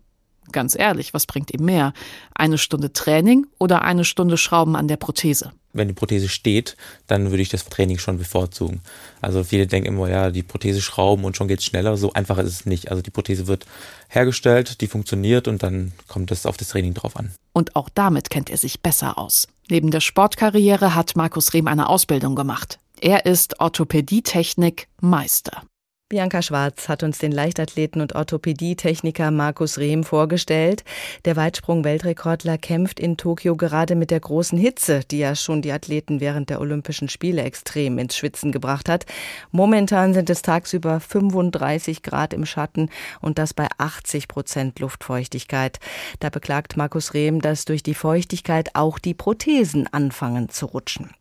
[0.56, 1.92] Ganz ehrlich, was bringt ihm mehr?
[2.34, 5.52] Eine Stunde Training oder eine Stunde Schrauben an der Prothese?
[5.76, 8.80] wenn die Prothese steht, dann würde ich das Training schon bevorzugen.
[9.22, 11.98] Also viele denken immer, ja, die Prothese schrauben und schon geht's schneller.
[11.98, 12.90] So einfach ist es nicht.
[12.90, 13.66] Also die Prothese wird
[14.08, 17.34] hergestellt, die funktioniert und dann kommt es auf das Training drauf an.
[17.52, 19.50] Und auch damit kennt er sich besser aus.
[19.70, 22.80] Neben der Sportkarriere hat Markus Rehm eine Ausbildung gemacht.
[23.02, 25.64] Er ist Orthopädietechnik Meister.
[26.08, 30.84] Bianca Schwarz hat uns den Leichtathleten und Orthopädietechniker Markus Rehm vorgestellt.
[31.26, 36.20] Der Weitsprung-Weltrekordler kämpft in Tokio gerade mit der großen Hitze, die ja schon die Athleten
[36.20, 39.08] während der Olympischen Spiele extrem ins Schwitzen gebracht hat.
[39.50, 45.80] Momentan sind es tagsüber 35 Grad im Schatten und das bei 80 Prozent Luftfeuchtigkeit.
[46.20, 51.16] Da beklagt Markus Rehm, dass durch die Feuchtigkeit auch die Prothesen anfangen zu rutschen.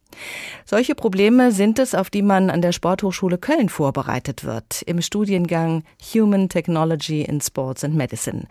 [0.64, 5.85] Solche Probleme sind es, auf die man an der Sporthochschule Köln vorbereitet wird, im Studiengang
[6.14, 8.46] Human Technology in Sports and Medicine.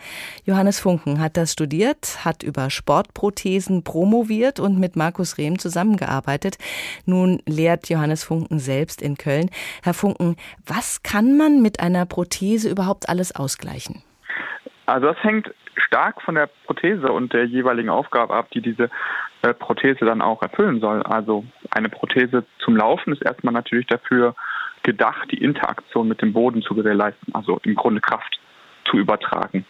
[0.45, 6.57] Johannes Funken hat das studiert, hat über Sportprothesen promoviert und mit Markus Rehm zusammengearbeitet.
[7.05, 9.49] Nun lehrt Johannes Funken selbst in Köln.
[9.83, 14.03] Herr Funken, was kann man mit einer Prothese überhaupt alles ausgleichen?
[14.85, 18.89] Also das hängt stark von der Prothese und der jeweiligen Aufgabe ab, die diese
[19.43, 21.03] äh, Prothese dann auch erfüllen soll.
[21.03, 24.35] Also eine Prothese zum Laufen ist erstmal natürlich dafür
[24.83, 28.39] gedacht, die Interaktion mit dem Boden zu gewährleisten, also im Grunde Kraft
[28.89, 29.65] zu übertragen.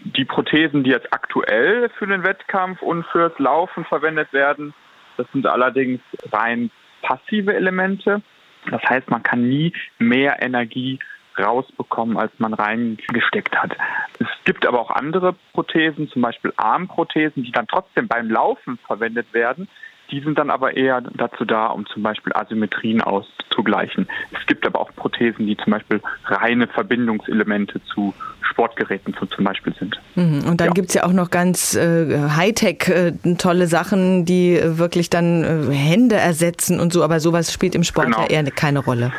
[0.00, 4.74] Die Prothesen, die jetzt aktuell für den Wettkampf und fürs Laufen verwendet werden,
[5.16, 6.00] das sind allerdings
[6.32, 6.70] rein
[7.02, 8.22] passive Elemente.
[8.70, 10.98] Das heißt, man kann nie mehr Energie
[11.38, 13.76] rausbekommen, als man reingesteckt hat.
[14.18, 19.32] Es gibt aber auch andere Prothesen, zum Beispiel Armprothesen, die dann trotzdem beim Laufen verwendet
[19.32, 19.68] werden.
[20.12, 24.06] Die sind dann aber eher dazu da, um zum Beispiel Asymmetrien auszugleichen.
[24.38, 29.98] Es gibt aber auch Prothesen, die zum Beispiel reine Verbindungselemente zu Sportgeräten zum Beispiel sind.
[30.14, 30.44] Mhm.
[30.46, 30.72] Und dann ja.
[30.74, 35.72] gibt's ja auch noch ganz äh, Hightech äh, tolle Sachen, die äh, wirklich dann äh,
[35.72, 38.20] Hände ersetzen und so, aber sowas spielt im Sport genau.
[38.20, 39.12] ja eher keine Rolle.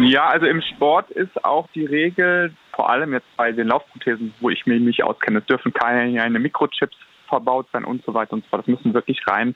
[0.00, 4.50] Ja, also im Sport ist auch die Regel, vor allem jetzt bei den Laufprothesen, wo
[4.50, 6.96] ich mich nicht auskenne, es dürfen keine Mikrochips
[7.28, 8.62] verbaut sein und so weiter und so fort.
[8.62, 9.54] Das müssen wirklich rein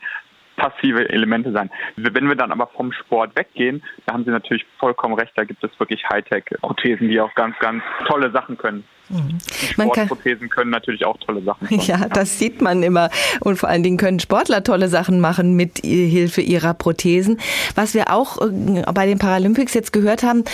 [0.57, 1.71] passive Elemente sein.
[1.97, 5.62] Wenn wir dann aber vom Sport weggehen, da haben Sie natürlich vollkommen recht, da gibt
[5.62, 8.85] es wirklich Hightech-Prothesen, die auch ganz, ganz tolle Sachen können.
[9.09, 9.38] Mhm.
[9.73, 11.81] Sportprothesen können natürlich auch tolle Sachen machen.
[11.87, 13.11] Ja, das sieht man immer.
[13.40, 17.38] Und vor allen Dingen können Sportler tolle Sachen machen mit Hilfe ihrer Prothesen.
[17.75, 20.44] Was wir auch äh, bei den Paralympics jetzt gehört haben,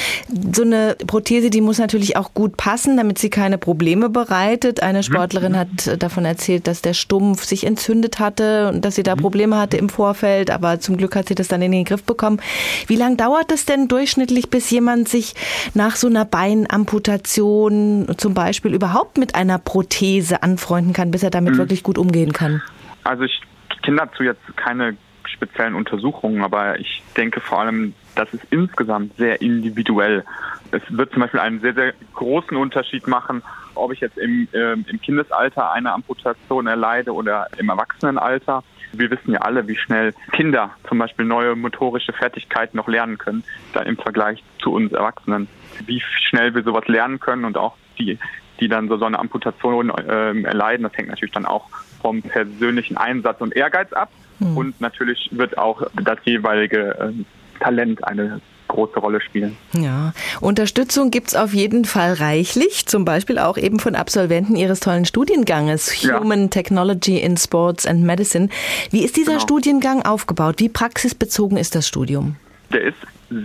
[0.54, 4.82] so eine Prothese, die muss natürlich auch gut passen, damit sie keine Probleme bereitet.
[4.82, 5.02] Eine mhm.
[5.04, 5.56] Sportlerin mhm.
[5.56, 9.20] hat davon erzählt, dass der Stumpf sich entzündet hatte und dass sie da mhm.
[9.20, 12.40] Probleme hatte im Vorfeld, aber zum Glück hat sie das dann in den Griff bekommen.
[12.86, 15.34] Wie lange dauert es denn durchschnittlich, bis jemand sich
[15.74, 18.41] nach so einer Beinamputation zum Beispiel
[18.74, 21.58] überhaupt mit einer Prothese anfreunden kann, bis er damit mhm.
[21.58, 22.62] wirklich gut umgehen kann?
[23.04, 23.40] Also ich
[23.82, 29.40] kenne dazu jetzt keine speziellen Untersuchungen, aber ich denke vor allem, dass es insgesamt sehr
[29.40, 30.24] individuell.
[30.70, 33.42] Es wird zum Beispiel einen sehr, sehr großen Unterschied machen,
[33.74, 38.62] ob ich jetzt im, äh, im Kindesalter eine Amputation erleide oder im Erwachsenenalter.
[38.92, 43.42] Wir wissen ja alle, wie schnell Kinder zum Beispiel neue motorische Fertigkeiten noch lernen können,
[43.72, 45.48] dann im Vergleich zu uns Erwachsenen.
[45.86, 48.18] Wie schnell wir sowas lernen können und auch die,
[48.60, 51.68] die dann so, so eine Amputation äh, erleiden, das hängt natürlich dann auch
[52.00, 54.10] vom persönlichen Einsatz und Ehrgeiz ab.
[54.38, 54.56] Mhm.
[54.56, 57.12] Und natürlich wird auch das jeweilige äh,
[57.60, 58.40] Talent eine
[58.72, 59.56] große Rolle spielen.
[59.74, 64.80] Ja, Unterstützung gibt es auf jeden Fall reichlich, zum Beispiel auch eben von Absolventen Ihres
[64.80, 66.48] tollen Studienganges Human ja.
[66.48, 68.48] Technology in Sports and Medicine.
[68.90, 69.42] Wie ist dieser genau.
[69.42, 70.56] Studiengang aufgebaut?
[70.58, 72.36] Wie praxisbezogen ist das Studium?
[72.72, 72.96] Der ist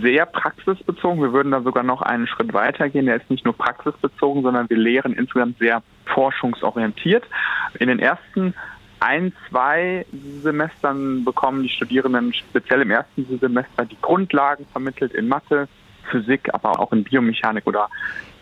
[0.02, 1.22] sehr praxisbezogen.
[1.22, 3.06] Wir würden da sogar noch einen Schritt weiter gehen.
[3.06, 7.24] Der ist nicht nur praxisbezogen, sondern wir lehren insgesamt sehr forschungsorientiert.
[7.78, 8.54] In den ersten
[9.00, 10.06] ein, zwei
[10.42, 15.68] Semestern bekommen die Studierenden speziell im ersten Semester die Grundlagen vermittelt in Mathe,
[16.10, 17.88] Physik, aber auch in Biomechanik oder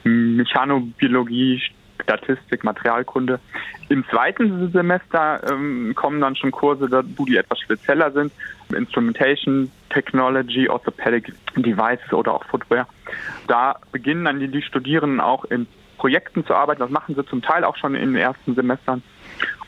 [0.04, 1.60] Mechanobiologie,
[2.02, 3.40] Statistik, Materialkunde.
[3.88, 8.32] Im zweiten Semester ähm, kommen dann schon Kurse, wo die etwas spezieller sind.
[8.74, 12.86] Instrumentation, Technology, Orthopedic Devices oder auch Footwear.
[13.46, 15.66] Da beginnen dann die, die Studierenden auch in
[15.98, 16.80] Projekten zu arbeiten.
[16.80, 19.02] Das machen sie zum Teil auch schon in den ersten Semestern.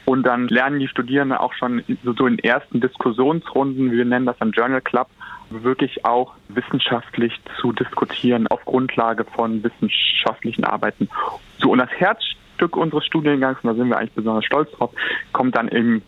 [0.04, 4.52] Und dann lernen die Studierenden auch schon so in ersten Diskussionsrunden, wir nennen das dann
[4.52, 5.08] Journal Club,
[5.50, 11.10] wirklich auch wissenschaftlich zu diskutieren auf Grundlage von wissenschaftlichen Arbeiten.
[11.58, 14.92] So, und das Herzstück unseres Studiengangs, und da sind wir eigentlich besonders stolz drauf,
[15.32, 16.02] kommt dann im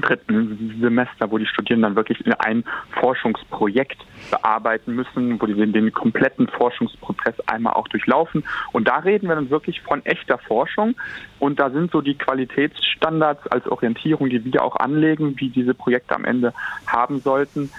[0.00, 2.64] dritten Semester, wo die Studierenden dann wirklich ein
[3.00, 3.98] Forschungsprojekt
[4.30, 8.44] bearbeiten müssen, wo die den kompletten Forschungsprozess einmal auch durchlaufen.
[8.72, 10.94] Und da reden wir dann wirklich von echter Forschung.
[11.38, 16.14] Und da sind so die Qualitätsstandards als Orientierung, die wir auch anlegen, wie diese Projekte
[16.14, 16.52] am Ende
[16.86, 17.70] haben sollten,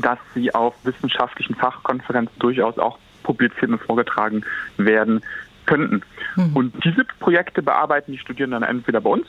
[0.00, 4.44] dass sie auf wissenschaftlichen Fachkonferenzen durchaus auch publiziert und vorgetragen
[4.76, 5.22] werden
[5.66, 6.02] könnten.
[6.36, 6.56] Mhm.
[6.56, 9.26] Und diese Projekte bearbeiten die Studierenden dann entweder bei uns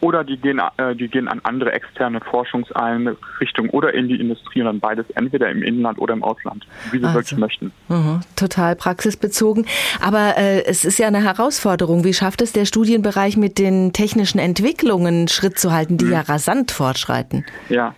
[0.00, 4.66] oder die gehen, äh, die gehen an andere externe Forschungseinrichtungen oder in die Industrie und
[4.66, 7.72] dann beides entweder im Inland oder im Ausland, wie sie also, wirklich möchten.
[7.88, 9.66] Uh total praxisbezogen.
[10.00, 12.04] Aber äh, es ist ja eine Herausforderung.
[12.04, 16.12] Wie schafft es der Studienbereich mit den technischen Entwicklungen Schritt zu halten, die mhm.
[16.12, 17.44] ja rasant fortschreiten?
[17.68, 17.94] Ja,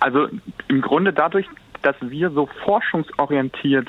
[0.00, 0.28] also
[0.68, 1.46] im Grunde dadurch,
[1.82, 3.88] dass wir so forschungsorientiert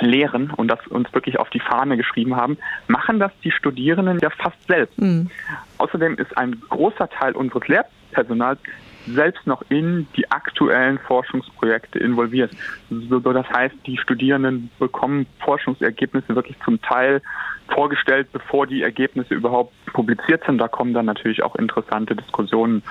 [0.00, 4.30] lehren und das uns wirklich auf die Fahne geschrieben haben, machen das die Studierenden ja
[4.30, 4.98] fast selbst.
[5.00, 5.30] Mhm.
[5.78, 8.60] Außerdem ist ein großer Teil unseres Lehrpersonals
[9.06, 12.52] selbst noch in die aktuellen Forschungsprojekte involviert.
[12.90, 17.20] So, das heißt, die Studierenden bekommen Forschungsergebnisse wirklich zum Teil
[17.68, 20.58] vorgestellt, bevor die Ergebnisse überhaupt publiziert sind.
[20.58, 22.82] Da kommen dann natürlich auch interessante Diskussionen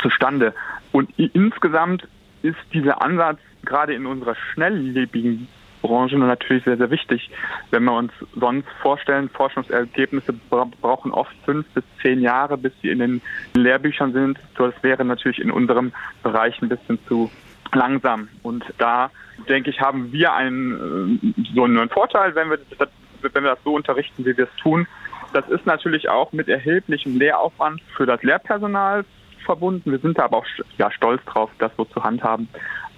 [0.00, 0.54] zustande.
[0.92, 2.06] Und insgesamt
[2.42, 5.48] ist dieser Ansatz gerade in unserer schnelllebigen
[5.86, 7.30] Branche natürlich sehr, sehr wichtig.
[7.70, 12.98] Wenn wir uns sonst vorstellen, Forschungsergebnisse brauchen oft fünf bis zehn Jahre, bis sie in
[12.98, 13.22] den
[13.54, 14.38] Lehrbüchern sind.
[14.56, 17.30] Das wäre natürlich in unserem Bereich ein bisschen zu
[17.72, 18.28] langsam.
[18.42, 19.10] Und da,
[19.48, 22.58] denke ich, haben wir einen, äh, so einen Vorteil, wenn wir,
[23.22, 24.86] wenn wir das so unterrichten, wie wir es tun.
[25.32, 29.04] Das ist natürlich auch mit erheblichem Lehraufwand für das Lehrpersonal
[29.46, 29.90] verbunden.
[29.90, 32.48] Wir sind da aber auch ja, stolz drauf, das so zu handhaben.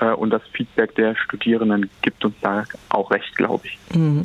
[0.00, 3.78] Äh, und das Feedback der Studierenden gibt uns da auch recht, glaube ich.
[3.94, 4.22] Mhm.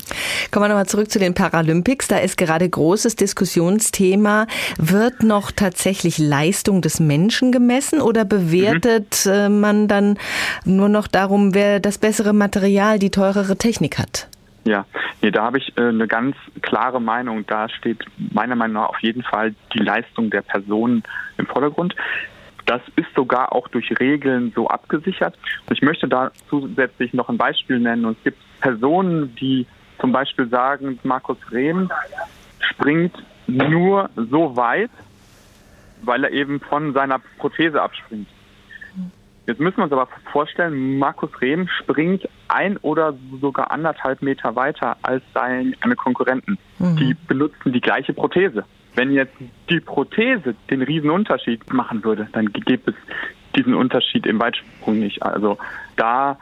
[0.52, 2.08] Kommen wir nochmal zurück zu den Paralympics.
[2.08, 4.48] Da ist gerade großes Diskussionsthema.
[4.78, 9.60] Wird noch tatsächlich Leistung des Menschen gemessen oder bewertet mhm.
[9.60, 10.18] man dann
[10.66, 14.28] nur noch darum, wer das bessere Material, die teurere Technik hat?
[14.66, 14.86] Ja,
[15.22, 17.46] nee, da habe ich äh, eine ganz klare Meinung.
[17.46, 21.04] Da steht meiner Meinung nach auf jeden Fall die Leistung der Person
[21.38, 21.96] im Vordergrund.
[22.66, 25.38] Das ist sogar auch durch Regeln so abgesichert.
[25.68, 28.06] Und ich möchte da zusätzlich noch ein Beispiel nennen.
[28.06, 29.68] Und es gibt Personen, die
[30.00, 31.92] zum Beispiel sagen, Markus Rehm
[32.60, 34.92] springt nur so weit,
[36.04, 38.28] weil er eben von seiner Prothese abspringt.
[39.46, 44.96] Jetzt müssen wir uns aber vorstellen, Markus Rehm springt ein oder sogar anderthalb Meter weiter
[45.02, 46.58] als seine Konkurrenten.
[46.80, 46.96] Mhm.
[46.96, 48.64] Die benutzen die gleiche Prothese.
[48.96, 49.34] Wenn jetzt
[49.70, 52.96] die Prothese den riesen Unterschied machen würde, dann gäbe es
[53.56, 55.22] diesen Unterschied im Weitsprung nicht.
[55.24, 55.58] Also
[55.98, 56.38] da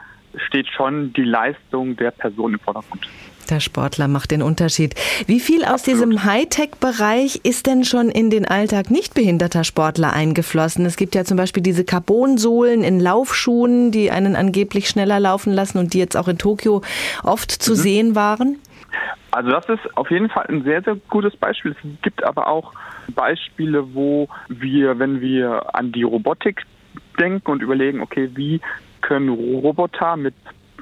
[0.46, 3.06] steht schon die Leistung der Person im Vordergrund.
[3.52, 4.94] Der Sportler macht den Unterschied.
[5.26, 10.86] Wie viel aus diesem Hightech-Bereich ist denn schon in den Alltag nicht behinderter Sportler eingeflossen?
[10.86, 15.76] Es gibt ja zum Beispiel diese Carbonsohlen in Laufschuhen, die einen angeblich schneller laufen lassen
[15.76, 16.80] und die jetzt auch in Tokio
[17.24, 17.76] oft zu mhm.
[17.76, 18.56] sehen waren.
[19.32, 21.72] Also das ist auf jeden Fall ein sehr, sehr gutes Beispiel.
[21.72, 22.72] Es gibt aber auch
[23.08, 26.62] Beispiele, wo wir, wenn wir an die Robotik
[27.20, 28.62] denken und überlegen, okay, wie
[29.02, 30.34] können Roboter mit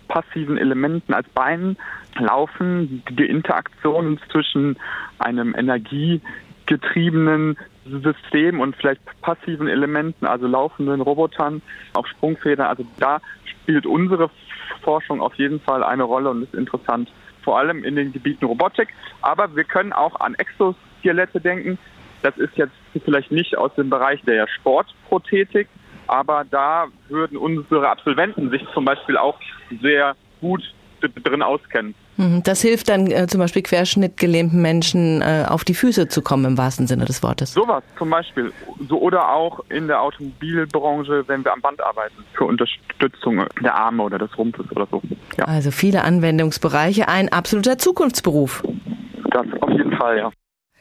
[0.07, 1.77] passiven Elementen als Beinen
[2.21, 4.79] laufen, die Interaktion zwischen
[5.19, 11.63] einem energiegetriebenen System und vielleicht passiven Elementen, also laufenden Robotern
[11.95, 12.67] auf Sprungfedern.
[12.67, 14.31] Also da spielt unsere
[14.83, 17.11] Forschung auf jeden Fall eine Rolle und ist interessant,
[17.43, 18.89] vor allem in den Gebieten Robotik.
[19.23, 21.79] Aber wir können auch an Exoskelette denken.
[22.23, 25.69] Das ist jetzt vielleicht nicht aus dem Bereich der Sportprothetik,
[26.07, 29.39] aber da würden unsere Absolventen sich zum Beispiel auch
[29.81, 30.63] sehr gut
[31.09, 31.95] drin auskennen.
[32.17, 36.45] Mhm, das hilft dann äh, zum Beispiel querschnittgelähmten Menschen äh, auf die Füße zu kommen
[36.45, 37.55] im wahrsten Sinne des Wortes.
[37.55, 38.53] Sowas zum Beispiel.
[38.89, 44.03] So, oder auch in der Automobilbranche, wenn wir am Band arbeiten, für Unterstützung der Arme
[44.03, 45.03] oder des Rumpfes oder so.
[45.39, 45.45] Ja.
[45.45, 48.63] Also viele Anwendungsbereiche, ein absoluter Zukunftsberuf.
[49.31, 50.31] Das auf jeden Fall, ja.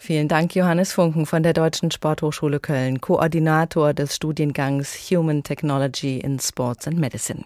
[0.01, 6.39] Vielen Dank, Johannes Funken von der Deutschen Sporthochschule Köln, Koordinator des Studiengangs Human Technology in
[6.39, 7.43] Sports and Medicine.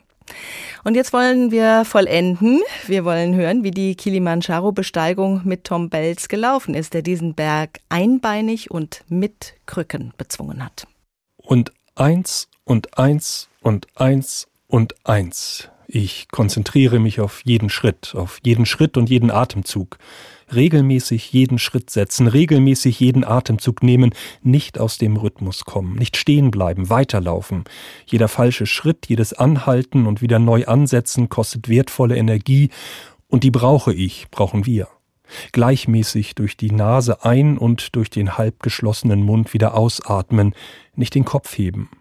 [0.84, 2.61] Und jetzt wollen wir vollenden.
[2.88, 8.71] Wir wollen hören, wie die Kilimanjaro-Besteigung mit Tom Bells gelaufen ist, der diesen Berg einbeinig
[8.71, 10.88] und mit Krücken bezwungen hat.
[11.38, 15.69] Und eins und eins und eins und eins.
[15.96, 20.00] Ich konzentriere mich auf jeden Schritt, auf jeden Schritt und jeden Atemzug
[20.52, 26.50] regelmäßig jeden Schritt setzen, regelmäßig jeden Atemzug nehmen, nicht aus dem Rhythmus kommen, nicht stehen
[26.50, 27.66] bleiben, weiterlaufen.
[28.08, 32.72] Jeder falsche Schritt, jedes Anhalten und wieder neu ansetzen kostet wertvolle Energie
[33.28, 34.88] und die brauche ich, brauchen wir.
[35.52, 40.56] Gleichmäßig durch die Nase ein und durch den halb geschlossenen Mund wieder ausatmen,
[40.96, 41.91] nicht den Kopf heben.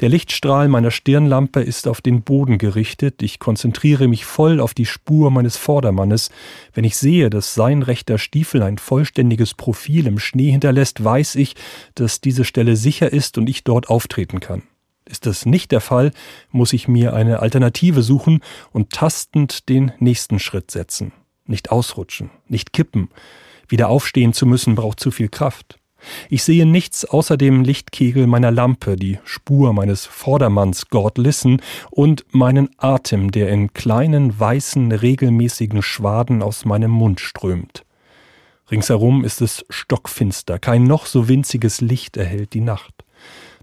[0.00, 4.86] Der Lichtstrahl meiner Stirnlampe ist auf den Boden gerichtet, ich konzentriere mich voll auf die
[4.86, 6.30] Spur meines Vordermannes.
[6.74, 11.54] Wenn ich sehe, dass sein rechter Stiefel ein vollständiges Profil im Schnee hinterlässt, weiß ich,
[11.94, 14.62] dass diese Stelle sicher ist und ich dort auftreten kann.
[15.08, 16.12] Ist das nicht der Fall,
[16.50, 18.40] muss ich mir eine Alternative suchen
[18.72, 21.12] und tastend den nächsten Schritt setzen.
[21.46, 23.08] Nicht ausrutschen, nicht kippen.
[23.68, 25.78] Wieder aufstehen zu müssen braucht zu viel Kraft.
[26.28, 32.24] Ich sehe nichts außer dem Lichtkegel meiner Lampe, die Spur meines Vordermanns God Listen und
[32.32, 37.84] meinen Atem, der in kleinen, weißen, regelmäßigen Schwaden aus meinem Mund strömt.
[38.70, 43.04] Ringsherum ist es stockfinster, kein noch so winziges Licht erhellt die Nacht.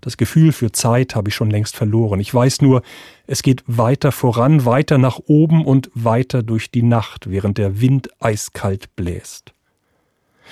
[0.04, 2.20] Das Gefühl für Zeit habe ich schon längst verloren.
[2.20, 2.82] Ich weiß nur,
[3.26, 8.10] es geht weiter voran, weiter nach oben und weiter durch die Nacht, während der Wind
[8.20, 9.53] eiskalt bläst.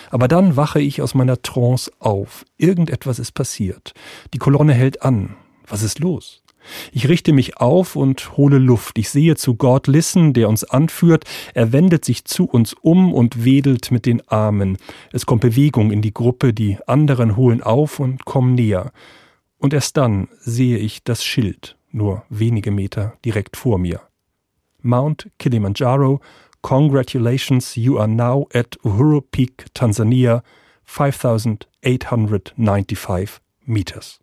[0.09, 2.45] Aber dann wache ich aus meiner Trance auf.
[2.57, 3.93] Irgendetwas ist passiert.
[4.33, 5.35] Die Kolonne hält an.
[5.67, 6.41] Was ist los?
[6.91, 8.97] Ich richte mich auf und hole Luft.
[8.97, 11.25] Ich sehe zu God Listen, der uns anführt.
[11.53, 14.77] Er wendet sich zu uns um und wedelt mit den Armen.
[15.11, 18.91] Es kommt Bewegung in die Gruppe, die anderen holen auf und kommen näher.
[19.57, 24.01] Und erst dann sehe ich das Schild, nur wenige Meter direkt vor mir.
[24.81, 26.21] Mount Kilimanjaro,
[26.62, 30.43] Congratulations, you are now at Uhuru Peak, Tansania,
[30.86, 34.20] 5895 meters.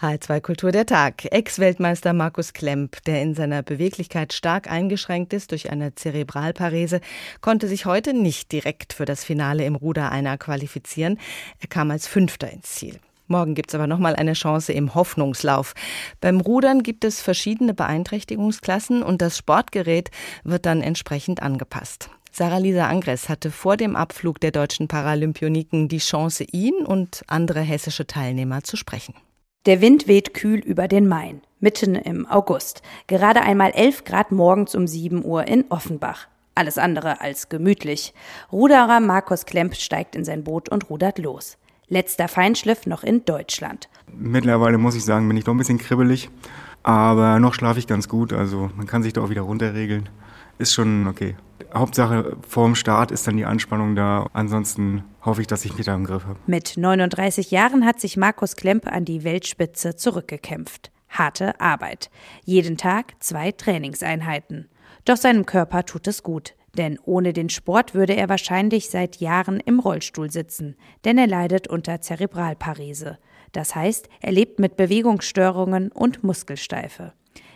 [0.00, 1.24] H2 Kultur der Tag.
[1.24, 7.00] Ex-Weltmeister Markus Klemp, der in seiner Beweglichkeit stark eingeschränkt ist durch eine Zerebralparese,
[7.40, 11.18] konnte sich heute nicht direkt für das Finale im Ruder einer qualifizieren.
[11.58, 13.00] Er kam als Fünfter ins Ziel.
[13.28, 15.74] Morgen gibt es aber nochmal eine Chance im Hoffnungslauf.
[16.20, 20.10] Beim Rudern gibt es verschiedene Beeinträchtigungsklassen und das Sportgerät
[20.44, 22.10] wird dann entsprechend angepasst.
[22.32, 28.06] Sarah-Lisa Angres hatte vor dem Abflug der deutschen Paralympioniken die Chance, ihn und andere hessische
[28.06, 29.14] Teilnehmer zu sprechen.
[29.66, 32.80] Der Wind weht kühl über den Main, mitten im August.
[33.08, 36.28] Gerade einmal 11 Grad morgens um 7 Uhr in Offenbach.
[36.54, 38.14] Alles andere als gemütlich.
[38.50, 41.58] Ruderer Markus Klemp steigt in sein Boot und rudert los.
[41.88, 43.88] Letzter Feinschliff noch in Deutschland.
[44.12, 46.30] Mittlerweile muss ich sagen, bin ich doch ein bisschen kribbelig.
[46.82, 48.32] Aber noch schlafe ich ganz gut.
[48.32, 50.08] Also man kann sich da auch wieder runterregeln.
[50.58, 51.36] Ist schon okay.
[51.74, 54.28] Hauptsache vorm Start ist dann die Anspannung da.
[54.32, 56.38] Ansonsten hoffe ich, dass ich mich da im Griff habe.
[56.46, 60.90] Mit 39 Jahren hat sich Markus Klempe an die Weltspitze zurückgekämpft.
[61.08, 62.10] Harte Arbeit.
[62.44, 64.68] Jeden Tag zwei Trainingseinheiten.
[65.04, 66.54] Doch seinem Körper tut es gut.
[66.78, 71.66] Denn ohne den Sport würde er wahrscheinlich seit Jahren im Rollstuhl sitzen, denn er leidet
[71.68, 73.18] unter Zerebralparese.
[73.52, 77.12] Das heißt, er lebt mit Bewegungsstörungen und Muskelsteife.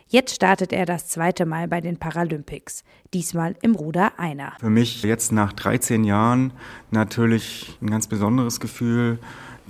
[0.09, 2.83] Jetzt startet er das zweite Mal bei den Paralympics,
[3.15, 4.53] diesmal im Ruder einer.
[4.61, 6.53] Für mich jetzt nach 13 Jahren
[6.91, 9.19] natürlich ein ganz besonderes Gefühl,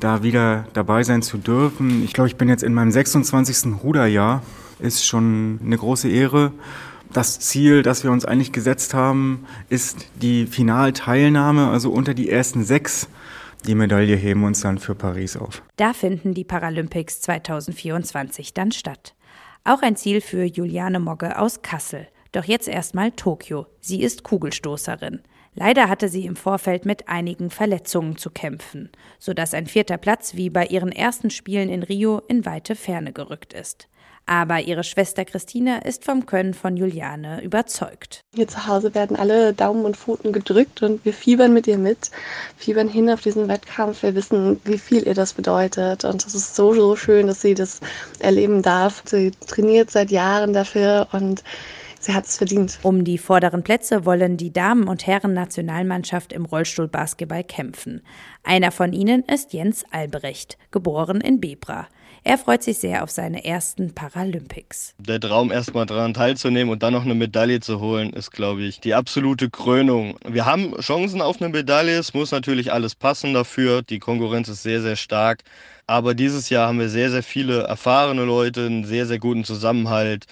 [0.00, 2.02] da wieder dabei sein zu dürfen.
[2.02, 3.84] Ich glaube, ich bin jetzt in meinem 26.
[3.84, 4.42] Ruderjahr,
[4.80, 6.52] ist schon eine große Ehre.
[7.12, 12.64] Das Ziel, das wir uns eigentlich gesetzt haben, ist die Finalteilnahme, also unter die ersten
[12.64, 13.06] sechs.
[13.66, 15.62] Die Medaille heben uns dann für Paris auf.
[15.76, 19.14] Da finden die Paralympics 2024 dann statt.
[19.62, 22.08] Auch ein Ziel für Juliane Mogge aus Kassel.
[22.32, 23.66] Doch jetzt erstmal Tokio.
[23.80, 25.20] Sie ist Kugelstoßerin.
[25.54, 28.88] Leider hatte sie im Vorfeld mit einigen Verletzungen zu kämpfen,
[29.18, 33.52] sodass ein vierter Platz wie bei ihren ersten Spielen in Rio in weite Ferne gerückt
[33.52, 33.86] ist.
[34.26, 38.20] Aber ihre Schwester Christina ist vom Können von Juliane überzeugt.
[38.34, 42.10] Hier zu Hause werden alle Daumen und Pfoten gedrückt und wir fiebern mit ihr mit,
[42.56, 44.02] fiebern hin auf diesen Wettkampf.
[44.02, 47.54] Wir wissen, wie viel ihr das bedeutet und es ist so, so schön, dass sie
[47.54, 47.80] das
[48.20, 49.02] erleben darf.
[49.04, 51.42] Sie trainiert seit Jahren dafür und
[52.02, 52.80] Sie hat es verdient.
[52.82, 58.02] Um die vorderen Plätze wollen die Damen- und Herren-Nationalmannschaft im Rollstuhlbasketball kämpfen.
[58.42, 61.86] Einer von ihnen ist Jens Albrecht, geboren in Bebra.
[62.24, 64.94] Er freut sich sehr auf seine ersten Paralympics.
[64.98, 68.78] Der Traum, erstmal daran teilzunehmen und dann noch eine Medaille zu holen, ist, glaube ich,
[68.78, 70.16] die absolute Krönung.
[70.24, 71.98] Wir haben Chancen auf eine Medaille.
[71.98, 73.82] Es muss natürlich alles passen dafür.
[73.82, 75.40] Die Konkurrenz ist sehr, sehr stark.
[75.88, 80.26] Aber dieses Jahr haben wir sehr, sehr viele erfahrene Leute, einen sehr, sehr guten Zusammenhalt.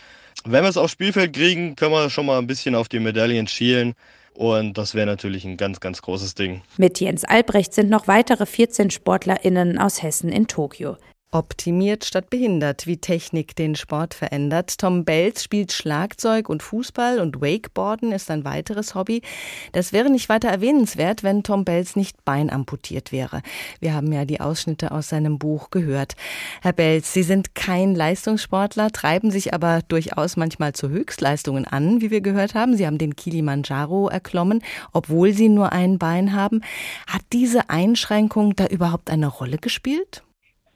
[0.44, 3.48] Wenn wir es aufs Spielfeld kriegen, können wir schon mal ein bisschen auf die Medaillen
[3.48, 3.94] schielen.
[4.34, 6.62] Und das wäre natürlich ein ganz, ganz großes Ding.
[6.76, 10.96] Mit Jens Albrecht sind noch weitere 14 SportlerInnen aus Hessen in Tokio.
[11.32, 14.78] Optimiert statt behindert, wie Technik den Sport verändert.
[14.78, 19.22] Tom Belz spielt Schlagzeug und Fußball und Wakeboarden ist ein weiteres Hobby.
[19.70, 23.42] Das wäre nicht weiter erwähnenswert, wenn Tom Belz nicht beinamputiert wäre.
[23.78, 26.16] Wir haben ja die Ausschnitte aus seinem Buch gehört.
[26.62, 32.10] Herr Belz, Sie sind kein Leistungssportler, treiben sich aber durchaus manchmal zu Höchstleistungen an, wie
[32.10, 32.76] wir gehört haben.
[32.76, 36.62] Sie haben den Kilimanjaro erklommen, obwohl Sie nur ein Bein haben.
[37.06, 40.24] Hat diese Einschränkung da überhaupt eine Rolle gespielt?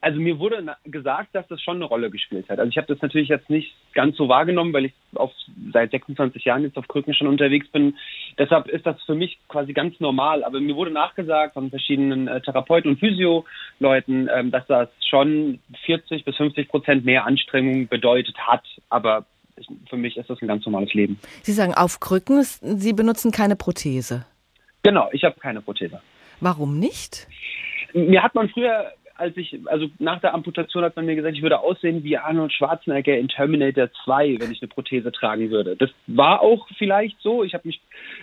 [0.04, 2.58] Also mir wurde gesagt, dass das schon eine Rolle gespielt hat.
[2.58, 5.32] Also ich habe das natürlich jetzt nicht ganz so wahrgenommen, weil ich auf,
[5.72, 7.96] seit 26 Jahren jetzt auf Krücken schon unterwegs bin.
[8.36, 10.44] Deshalb ist das für mich quasi ganz normal.
[10.44, 16.26] Aber mir wurde nachgesagt von verschiedenen äh, Therapeuten und Physio-Leuten, ähm, dass das schon 40
[16.26, 18.64] bis 50 Prozent mehr Anstrengung bedeutet hat.
[18.90, 19.24] Aber
[19.88, 21.18] für mich ist das ein ganz normales Leben.
[21.40, 24.26] Sie sagen auf Krücken, Sie benutzen keine Prothese.
[24.82, 26.02] Genau, ich habe keine Prothese.
[26.40, 27.26] Warum nicht?
[27.94, 31.42] Mir hat man früher als ich, also nach der Amputation hat man mir gesagt, ich
[31.42, 35.76] würde aussehen wie Arnold Schwarzenegger in Terminator 2, wenn ich eine Prothese tragen würde.
[35.76, 37.44] Das war auch vielleicht so.
[37.44, 37.80] Ich habe mich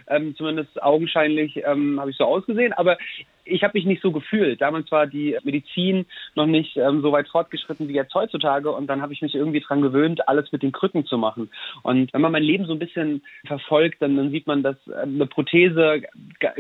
[0.08, 2.98] ähm, zumindest augenscheinlich ähm, habe ich so ausgesehen, aber
[3.46, 4.62] ich habe mich nicht so gefühlt.
[4.62, 9.02] Damals war die Medizin noch nicht ähm, so weit fortgeschritten wie jetzt heutzutage und dann
[9.02, 11.50] habe ich mich irgendwie dran gewöhnt, alles mit den Krücken zu machen.
[11.84, 15.16] Und wenn man mein Leben so ein bisschen verfolgt, dann, dann sieht man, dass ähm,
[15.16, 16.02] eine Prothese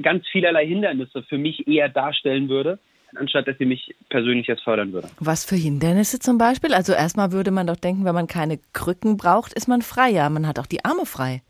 [0.01, 2.79] ganz vielerlei Hindernisse für mich eher darstellen würde
[3.15, 5.09] anstatt dass sie mich persönlich jetzt fördern würde.
[5.19, 6.73] Was für Hindernisse zum Beispiel?
[6.73, 10.29] Also erstmal würde man doch denken, wenn man keine Krücken braucht, ist man freier.
[10.29, 11.41] Man hat auch die Arme frei.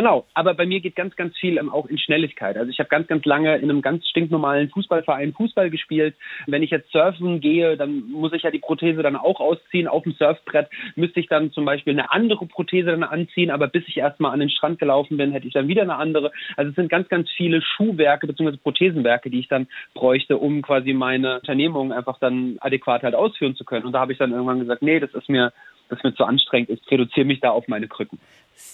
[0.00, 2.56] Genau, aber bei mir geht ganz, ganz viel ähm, auch in Schnelligkeit.
[2.56, 6.16] Also ich habe ganz, ganz lange in einem ganz stinknormalen Fußballverein Fußball gespielt.
[6.46, 9.86] Wenn ich jetzt surfen gehe, dann muss ich ja die Prothese dann auch ausziehen.
[9.86, 13.86] Auf dem Surfbrett müsste ich dann zum Beispiel eine andere Prothese dann anziehen, aber bis
[13.88, 16.32] ich erstmal an den Strand gelaufen bin, hätte ich dann wieder eine andere.
[16.56, 18.56] Also es sind ganz, ganz viele Schuhwerke bzw.
[18.56, 23.66] Prothesenwerke, die ich dann bräuchte, um quasi meine Unternehmung einfach dann adäquat halt ausführen zu
[23.66, 23.84] können.
[23.84, 25.52] Und da habe ich dann irgendwann gesagt, nee, das ist mir
[25.90, 28.18] das mir zu anstrengend ist, reduziere mich da auf meine Krücken.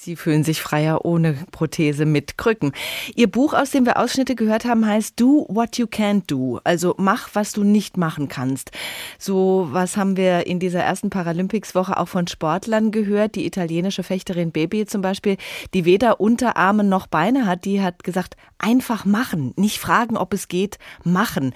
[0.06, 2.70] Sie fühlen sich freier ohne Prothese mit Krücken.
[3.16, 6.60] Ihr Buch, aus dem wir Ausschnitte gehört haben, heißt Do What You Can't Do.
[6.62, 8.70] Also mach, was du nicht machen kannst.
[9.18, 13.34] So was haben wir in dieser ersten Paralympics-Woche auch von Sportlern gehört.
[13.34, 15.38] Die italienische Fechterin Baby zum Beispiel,
[15.74, 19.54] die weder Unterarme noch Beine hat, die hat gesagt, einfach machen.
[19.56, 21.52] Nicht fragen, ob es geht, machen.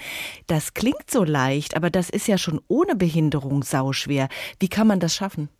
[0.49, 4.28] Das klingt so leicht, aber das ist ja schon ohne Behinderung sauschwer.
[4.59, 5.51] Wie kann man das schaffen?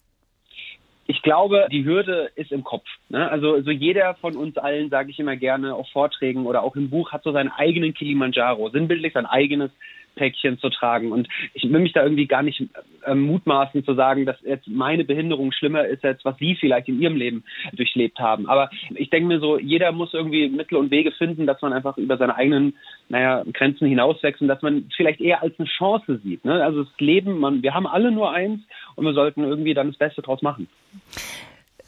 [1.11, 2.87] Ich glaube, die Hürde ist im Kopf.
[3.09, 3.29] Ne?
[3.29, 6.89] Also, also jeder von uns allen, sage ich immer gerne, auf Vorträgen oder auch im
[6.89, 9.73] Buch, hat so seinen eigenen Kilimanjaro, sinnbildlich sein eigenes
[10.15, 11.13] Päckchen zu tragen.
[11.13, 12.63] Und ich will mich da irgendwie gar nicht
[13.05, 17.01] äh, mutmaßen zu sagen, dass jetzt meine Behinderung schlimmer ist als was Sie vielleicht in
[17.01, 18.49] Ihrem Leben durchlebt haben.
[18.49, 21.97] Aber ich denke mir so, jeder muss irgendwie Mittel und Wege finden, dass man einfach
[21.97, 22.75] über seine eigenen,
[23.09, 26.45] naja, Grenzen hinauswächst und dass man vielleicht eher als eine Chance sieht.
[26.45, 26.63] Ne?
[26.63, 28.61] Also das Leben, man, wir haben alle nur eins
[28.97, 30.69] und wir sollten irgendwie dann das Beste draus machen.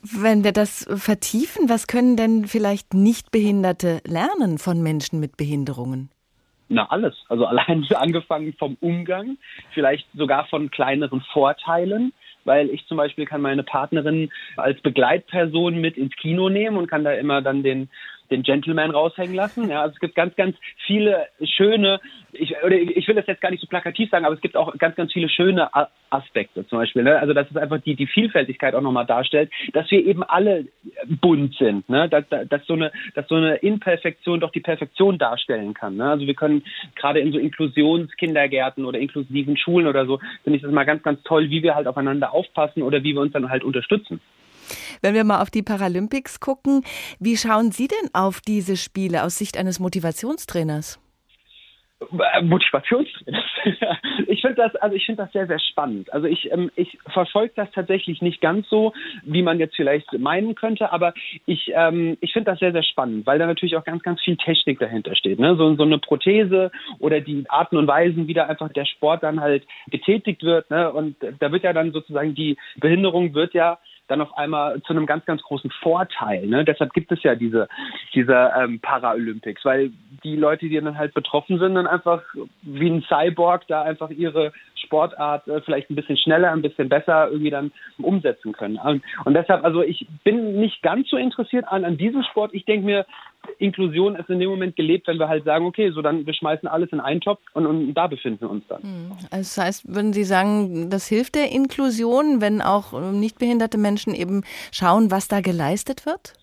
[0.03, 6.11] Wenn wir das vertiefen, was können denn vielleicht Nichtbehinderte lernen von Menschen mit Behinderungen?
[6.73, 7.15] Na, alles.
[7.29, 9.37] Also allein angefangen vom Umgang,
[9.73, 12.13] vielleicht sogar von kleineren Vorteilen,
[12.45, 17.05] weil ich zum Beispiel kann meine Partnerin als Begleitperson mit ins Kino nehmen und kann
[17.05, 17.89] da immer dann den
[18.33, 19.69] den Gentleman raushängen lassen.
[19.71, 20.57] Ja, also es gibt ganz, ganz
[20.87, 22.01] viele schöne,
[22.33, 24.77] ich, oder ich will das jetzt gar nicht so plakativ sagen, aber es gibt auch
[24.79, 25.71] ganz, ganz viele schöne
[26.11, 27.03] Aspekte zum Beispiel.
[27.03, 27.19] Ne?
[27.19, 30.67] Also dass es einfach die, die Vielfältigkeit auch nochmal darstellt, dass wir eben alle
[31.07, 32.09] bunt sind, ne?
[32.09, 35.97] dass, dass, so eine, dass so eine Imperfektion doch die Perfektion darstellen kann.
[35.97, 36.11] Ne?
[36.11, 36.65] Also wir können
[36.97, 41.23] gerade in so Inklusionskindergärten oder inklusiven Schulen oder so, finde ich das mal ganz, ganz
[41.23, 44.21] toll, wie wir halt aufeinander aufpassen oder wie wir uns dann halt unterstützen.
[45.01, 46.83] Wenn wir mal auf die Paralympics gucken,
[47.19, 50.99] wie schauen Sie denn auf diese Spiele aus Sicht eines Motivationstrainers?
[52.11, 53.45] Äh, Motivationstrainers.
[54.27, 56.13] ich finde das, also ich finde das sehr, sehr spannend.
[56.13, 58.93] Also ich, ähm, ich verfolge das tatsächlich nicht ganz so,
[59.25, 61.15] wie man jetzt vielleicht meinen könnte, aber
[61.47, 64.37] ich, ähm, ich finde das sehr, sehr spannend, weil da natürlich auch ganz, ganz viel
[64.37, 65.39] Technik dahinter steht.
[65.39, 65.57] Ne?
[65.57, 69.41] So, so eine Prothese oder die Arten und Weisen, wie da einfach der Sport dann
[69.41, 70.71] halt getätigt wird.
[70.71, 70.93] Ne?
[70.93, 73.79] Und da wird ja dann sozusagen die Behinderung wird ja
[74.13, 76.47] dann auf einmal zu einem ganz, ganz großen Vorteil.
[76.47, 76.65] Ne?
[76.65, 77.69] Deshalb gibt es ja diese,
[78.15, 79.91] diese ähm, Paralympics, weil
[80.23, 82.23] die Leute, die dann halt betroffen sind, dann einfach
[82.61, 87.29] wie ein Cyborg da einfach ihre Sportart äh, vielleicht ein bisschen schneller, ein bisschen besser
[87.31, 88.77] irgendwie dann umsetzen können.
[88.77, 92.53] Und, und deshalb, also ich bin nicht ganz so interessiert an, an diesem Sport.
[92.53, 93.07] Ich denke mir,
[93.59, 96.69] Inklusion ist in dem Moment gelebt, wenn wir halt sagen, okay, so dann wir schmeißen
[96.69, 98.83] alles in einen Topf und, und da befinden wir uns dann.
[98.83, 99.13] Hm.
[99.31, 104.43] Also das heißt, würden Sie sagen, das hilft der Inklusion, wenn auch nichtbehinderte Menschen eben
[104.71, 106.35] schauen, was da geleistet wird?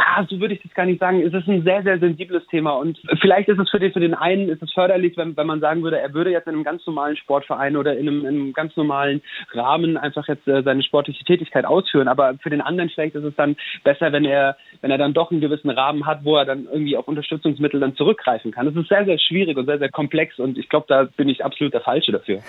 [0.00, 1.20] Ah, so würde ich das gar nicht sagen.
[1.20, 4.14] Es ist ein sehr, sehr sensibles Thema und vielleicht ist es für den, für den
[4.14, 6.86] einen ist es förderlich, wenn, wenn man sagen würde, er würde jetzt in einem ganz
[6.86, 11.24] normalen Sportverein oder in einem, in einem ganz normalen Rahmen einfach jetzt äh, seine sportliche
[11.24, 12.06] Tätigkeit ausführen.
[12.06, 15.32] Aber für den anderen vielleicht ist es dann besser, wenn er, wenn er dann doch
[15.32, 18.68] einen gewissen Rahmen hat, wo er dann irgendwie auf Unterstützungsmittel dann zurückgreifen kann.
[18.68, 21.44] Es ist sehr, sehr schwierig und sehr, sehr komplex und ich glaube, da bin ich
[21.44, 22.38] absolut der Falsche dafür.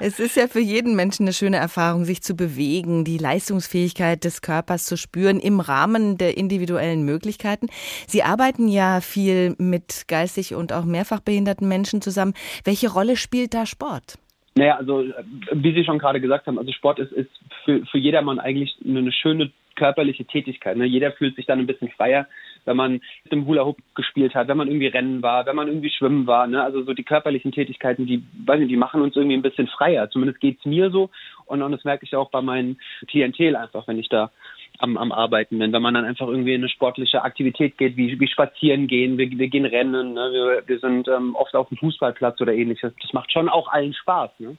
[0.00, 4.42] Es ist ja für jeden Menschen eine schöne Erfahrung, sich zu bewegen, die Leistungsfähigkeit des
[4.42, 7.68] Körpers zu spüren im Rahmen der individuellen individuellen Möglichkeiten.
[8.06, 12.34] Sie arbeiten ja viel mit geistig und auch mehrfach behinderten Menschen zusammen.
[12.64, 14.18] Welche Rolle spielt da Sport?
[14.54, 15.04] Naja, also
[15.52, 17.30] wie Sie schon gerade gesagt haben, also Sport ist, ist
[17.64, 20.76] für, für jedermann eigentlich eine schöne körperliche Tätigkeit.
[20.76, 20.84] Ne?
[20.84, 22.26] Jeder fühlt sich dann ein bisschen freier,
[22.64, 22.92] wenn man
[23.22, 26.26] mit dem Hula Hoop gespielt hat, wenn man irgendwie rennen war, wenn man irgendwie schwimmen
[26.26, 26.48] war.
[26.48, 26.60] Ne?
[26.60, 30.10] Also so die körperlichen Tätigkeiten, die, weiß nicht, die machen uns irgendwie ein bisschen freier.
[30.10, 31.10] Zumindest geht es mir so
[31.46, 34.32] und, und das merke ich auch bei meinen Klientel einfach, wenn ich da
[34.78, 35.72] am, am Arbeiten bin.
[35.72, 39.30] Wenn man dann einfach irgendwie in eine sportliche Aktivität geht, wie, wie spazieren gehen, wir,
[39.30, 40.30] wir gehen rennen, ne?
[40.32, 42.92] wir, wir sind ähm, oft auf dem Fußballplatz oder ähnliches.
[43.02, 44.30] Das macht schon auch allen Spaß.
[44.38, 44.56] Ne?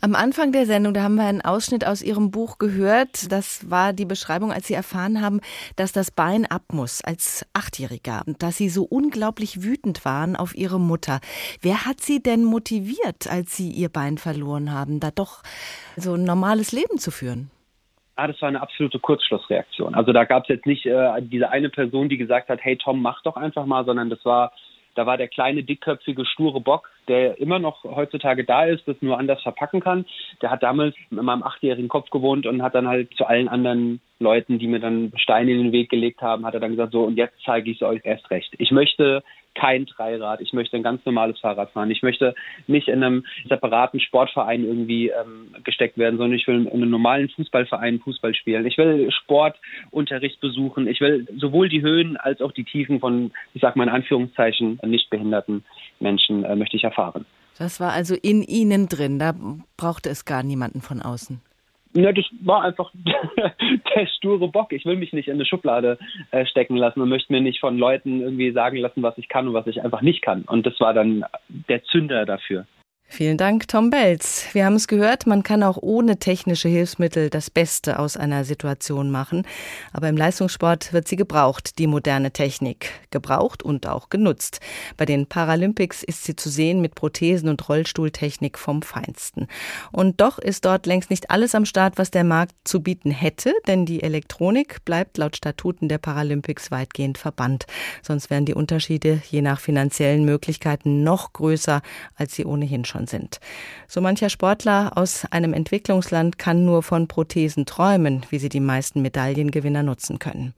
[0.00, 3.30] Am Anfang der Sendung, da haben wir einen Ausschnitt aus Ihrem Buch gehört.
[3.30, 5.40] Das war die Beschreibung, als Sie erfahren haben,
[5.76, 10.54] dass das Bein ab muss als Achtjähriger und dass Sie so unglaublich wütend waren auf
[10.54, 11.20] Ihre Mutter.
[11.60, 15.42] Wer hat Sie denn motiviert, als Sie Ihr Bein verloren haben, da doch
[15.96, 17.50] so ein normales Leben zu führen?
[18.16, 19.94] Ah, das war eine absolute Kurzschlussreaktion.
[19.94, 23.02] Also da gab es jetzt nicht äh, diese eine Person, die gesagt hat, hey Tom,
[23.02, 24.52] mach doch einfach mal, sondern das war,
[24.94, 29.18] da war der kleine, dickköpfige, sture Bock, der immer noch heutzutage da ist, das nur
[29.18, 30.04] anders verpacken kann.
[30.42, 34.00] Der hat damals in meinem achtjährigen Kopf gewohnt und hat dann halt zu allen anderen
[34.18, 37.04] Leuten, die mir dann Steine in den Weg gelegt haben, hat er dann gesagt, so
[37.04, 38.54] und jetzt zeige ich es euch erst recht.
[38.58, 39.22] Ich möchte
[39.54, 41.90] kein Dreirad, ich möchte ein ganz normales Fahrrad fahren.
[41.90, 42.34] Ich möchte
[42.66, 47.28] nicht in einem separaten Sportverein irgendwie ähm, gesteckt werden, sondern ich will in einem normalen
[47.30, 48.66] Fußballverein Fußball spielen.
[48.66, 50.86] Ich will Sportunterricht besuchen.
[50.86, 54.80] Ich will sowohl die Höhen als auch die Tiefen von, ich sag mal in Anführungszeichen,
[54.84, 55.64] nicht behinderten
[55.98, 57.26] Menschen äh, möchte ich erfahren.
[57.58, 59.18] Das war also in Ihnen drin.
[59.18, 59.34] Da
[59.76, 61.42] brauchte es gar niemanden von außen.
[61.92, 64.72] Ja, das war einfach der sture Bock.
[64.72, 65.98] Ich will mich nicht in eine Schublade
[66.30, 69.48] äh, stecken lassen und möchte mir nicht von Leuten irgendwie sagen lassen, was ich kann
[69.48, 70.42] und was ich einfach nicht kann.
[70.42, 72.66] Und das war dann der Zünder dafür.
[73.12, 74.44] Vielen Dank, Tom Belz.
[74.52, 79.10] Wir haben es gehört, man kann auch ohne technische Hilfsmittel das Beste aus einer Situation
[79.10, 79.44] machen.
[79.92, 82.92] Aber im Leistungssport wird sie gebraucht, die moderne Technik.
[83.10, 84.60] Gebraucht und auch genutzt.
[84.96, 89.48] Bei den Paralympics ist sie zu sehen mit Prothesen und Rollstuhltechnik vom Feinsten.
[89.90, 93.52] Und doch ist dort längst nicht alles am Start, was der Markt zu bieten hätte,
[93.66, 97.66] denn die Elektronik bleibt laut Statuten der Paralympics weitgehend verbannt.
[98.02, 101.82] Sonst wären die Unterschiede je nach finanziellen Möglichkeiten noch größer,
[102.14, 103.40] als sie ohnehin schon sind.
[103.88, 109.02] So mancher Sportler aus einem Entwicklungsland kann nur von Prothesen träumen, wie sie die meisten
[109.02, 110.54] Medaillengewinner nutzen können.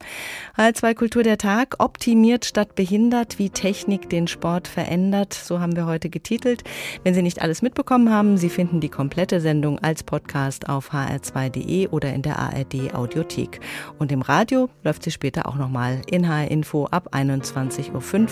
[0.57, 5.33] HR2 Kultur der Tag optimiert statt behindert, wie Technik den Sport verändert.
[5.33, 6.63] So haben wir heute getitelt.
[7.03, 11.87] Wenn Sie nicht alles mitbekommen haben, Sie finden die komplette Sendung als Podcast auf hr2.de
[11.87, 13.59] oder in der ARD Audiothek.
[13.97, 18.27] Und im Radio läuft sie später auch nochmal in HR Info ab 21.05 Uhr.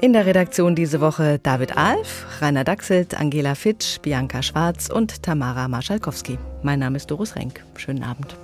[0.00, 5.66] In der Redaktion diese Woche David Alf, Rainer Dachselt, Angela Fitsch, Bianca Schwarz und Tamara
[5.66, 6.38] Marschalkowski.
[6.62, 7.64] Mein Name ist Doris Renk.
[7.76, 8.36] Schönen Abend.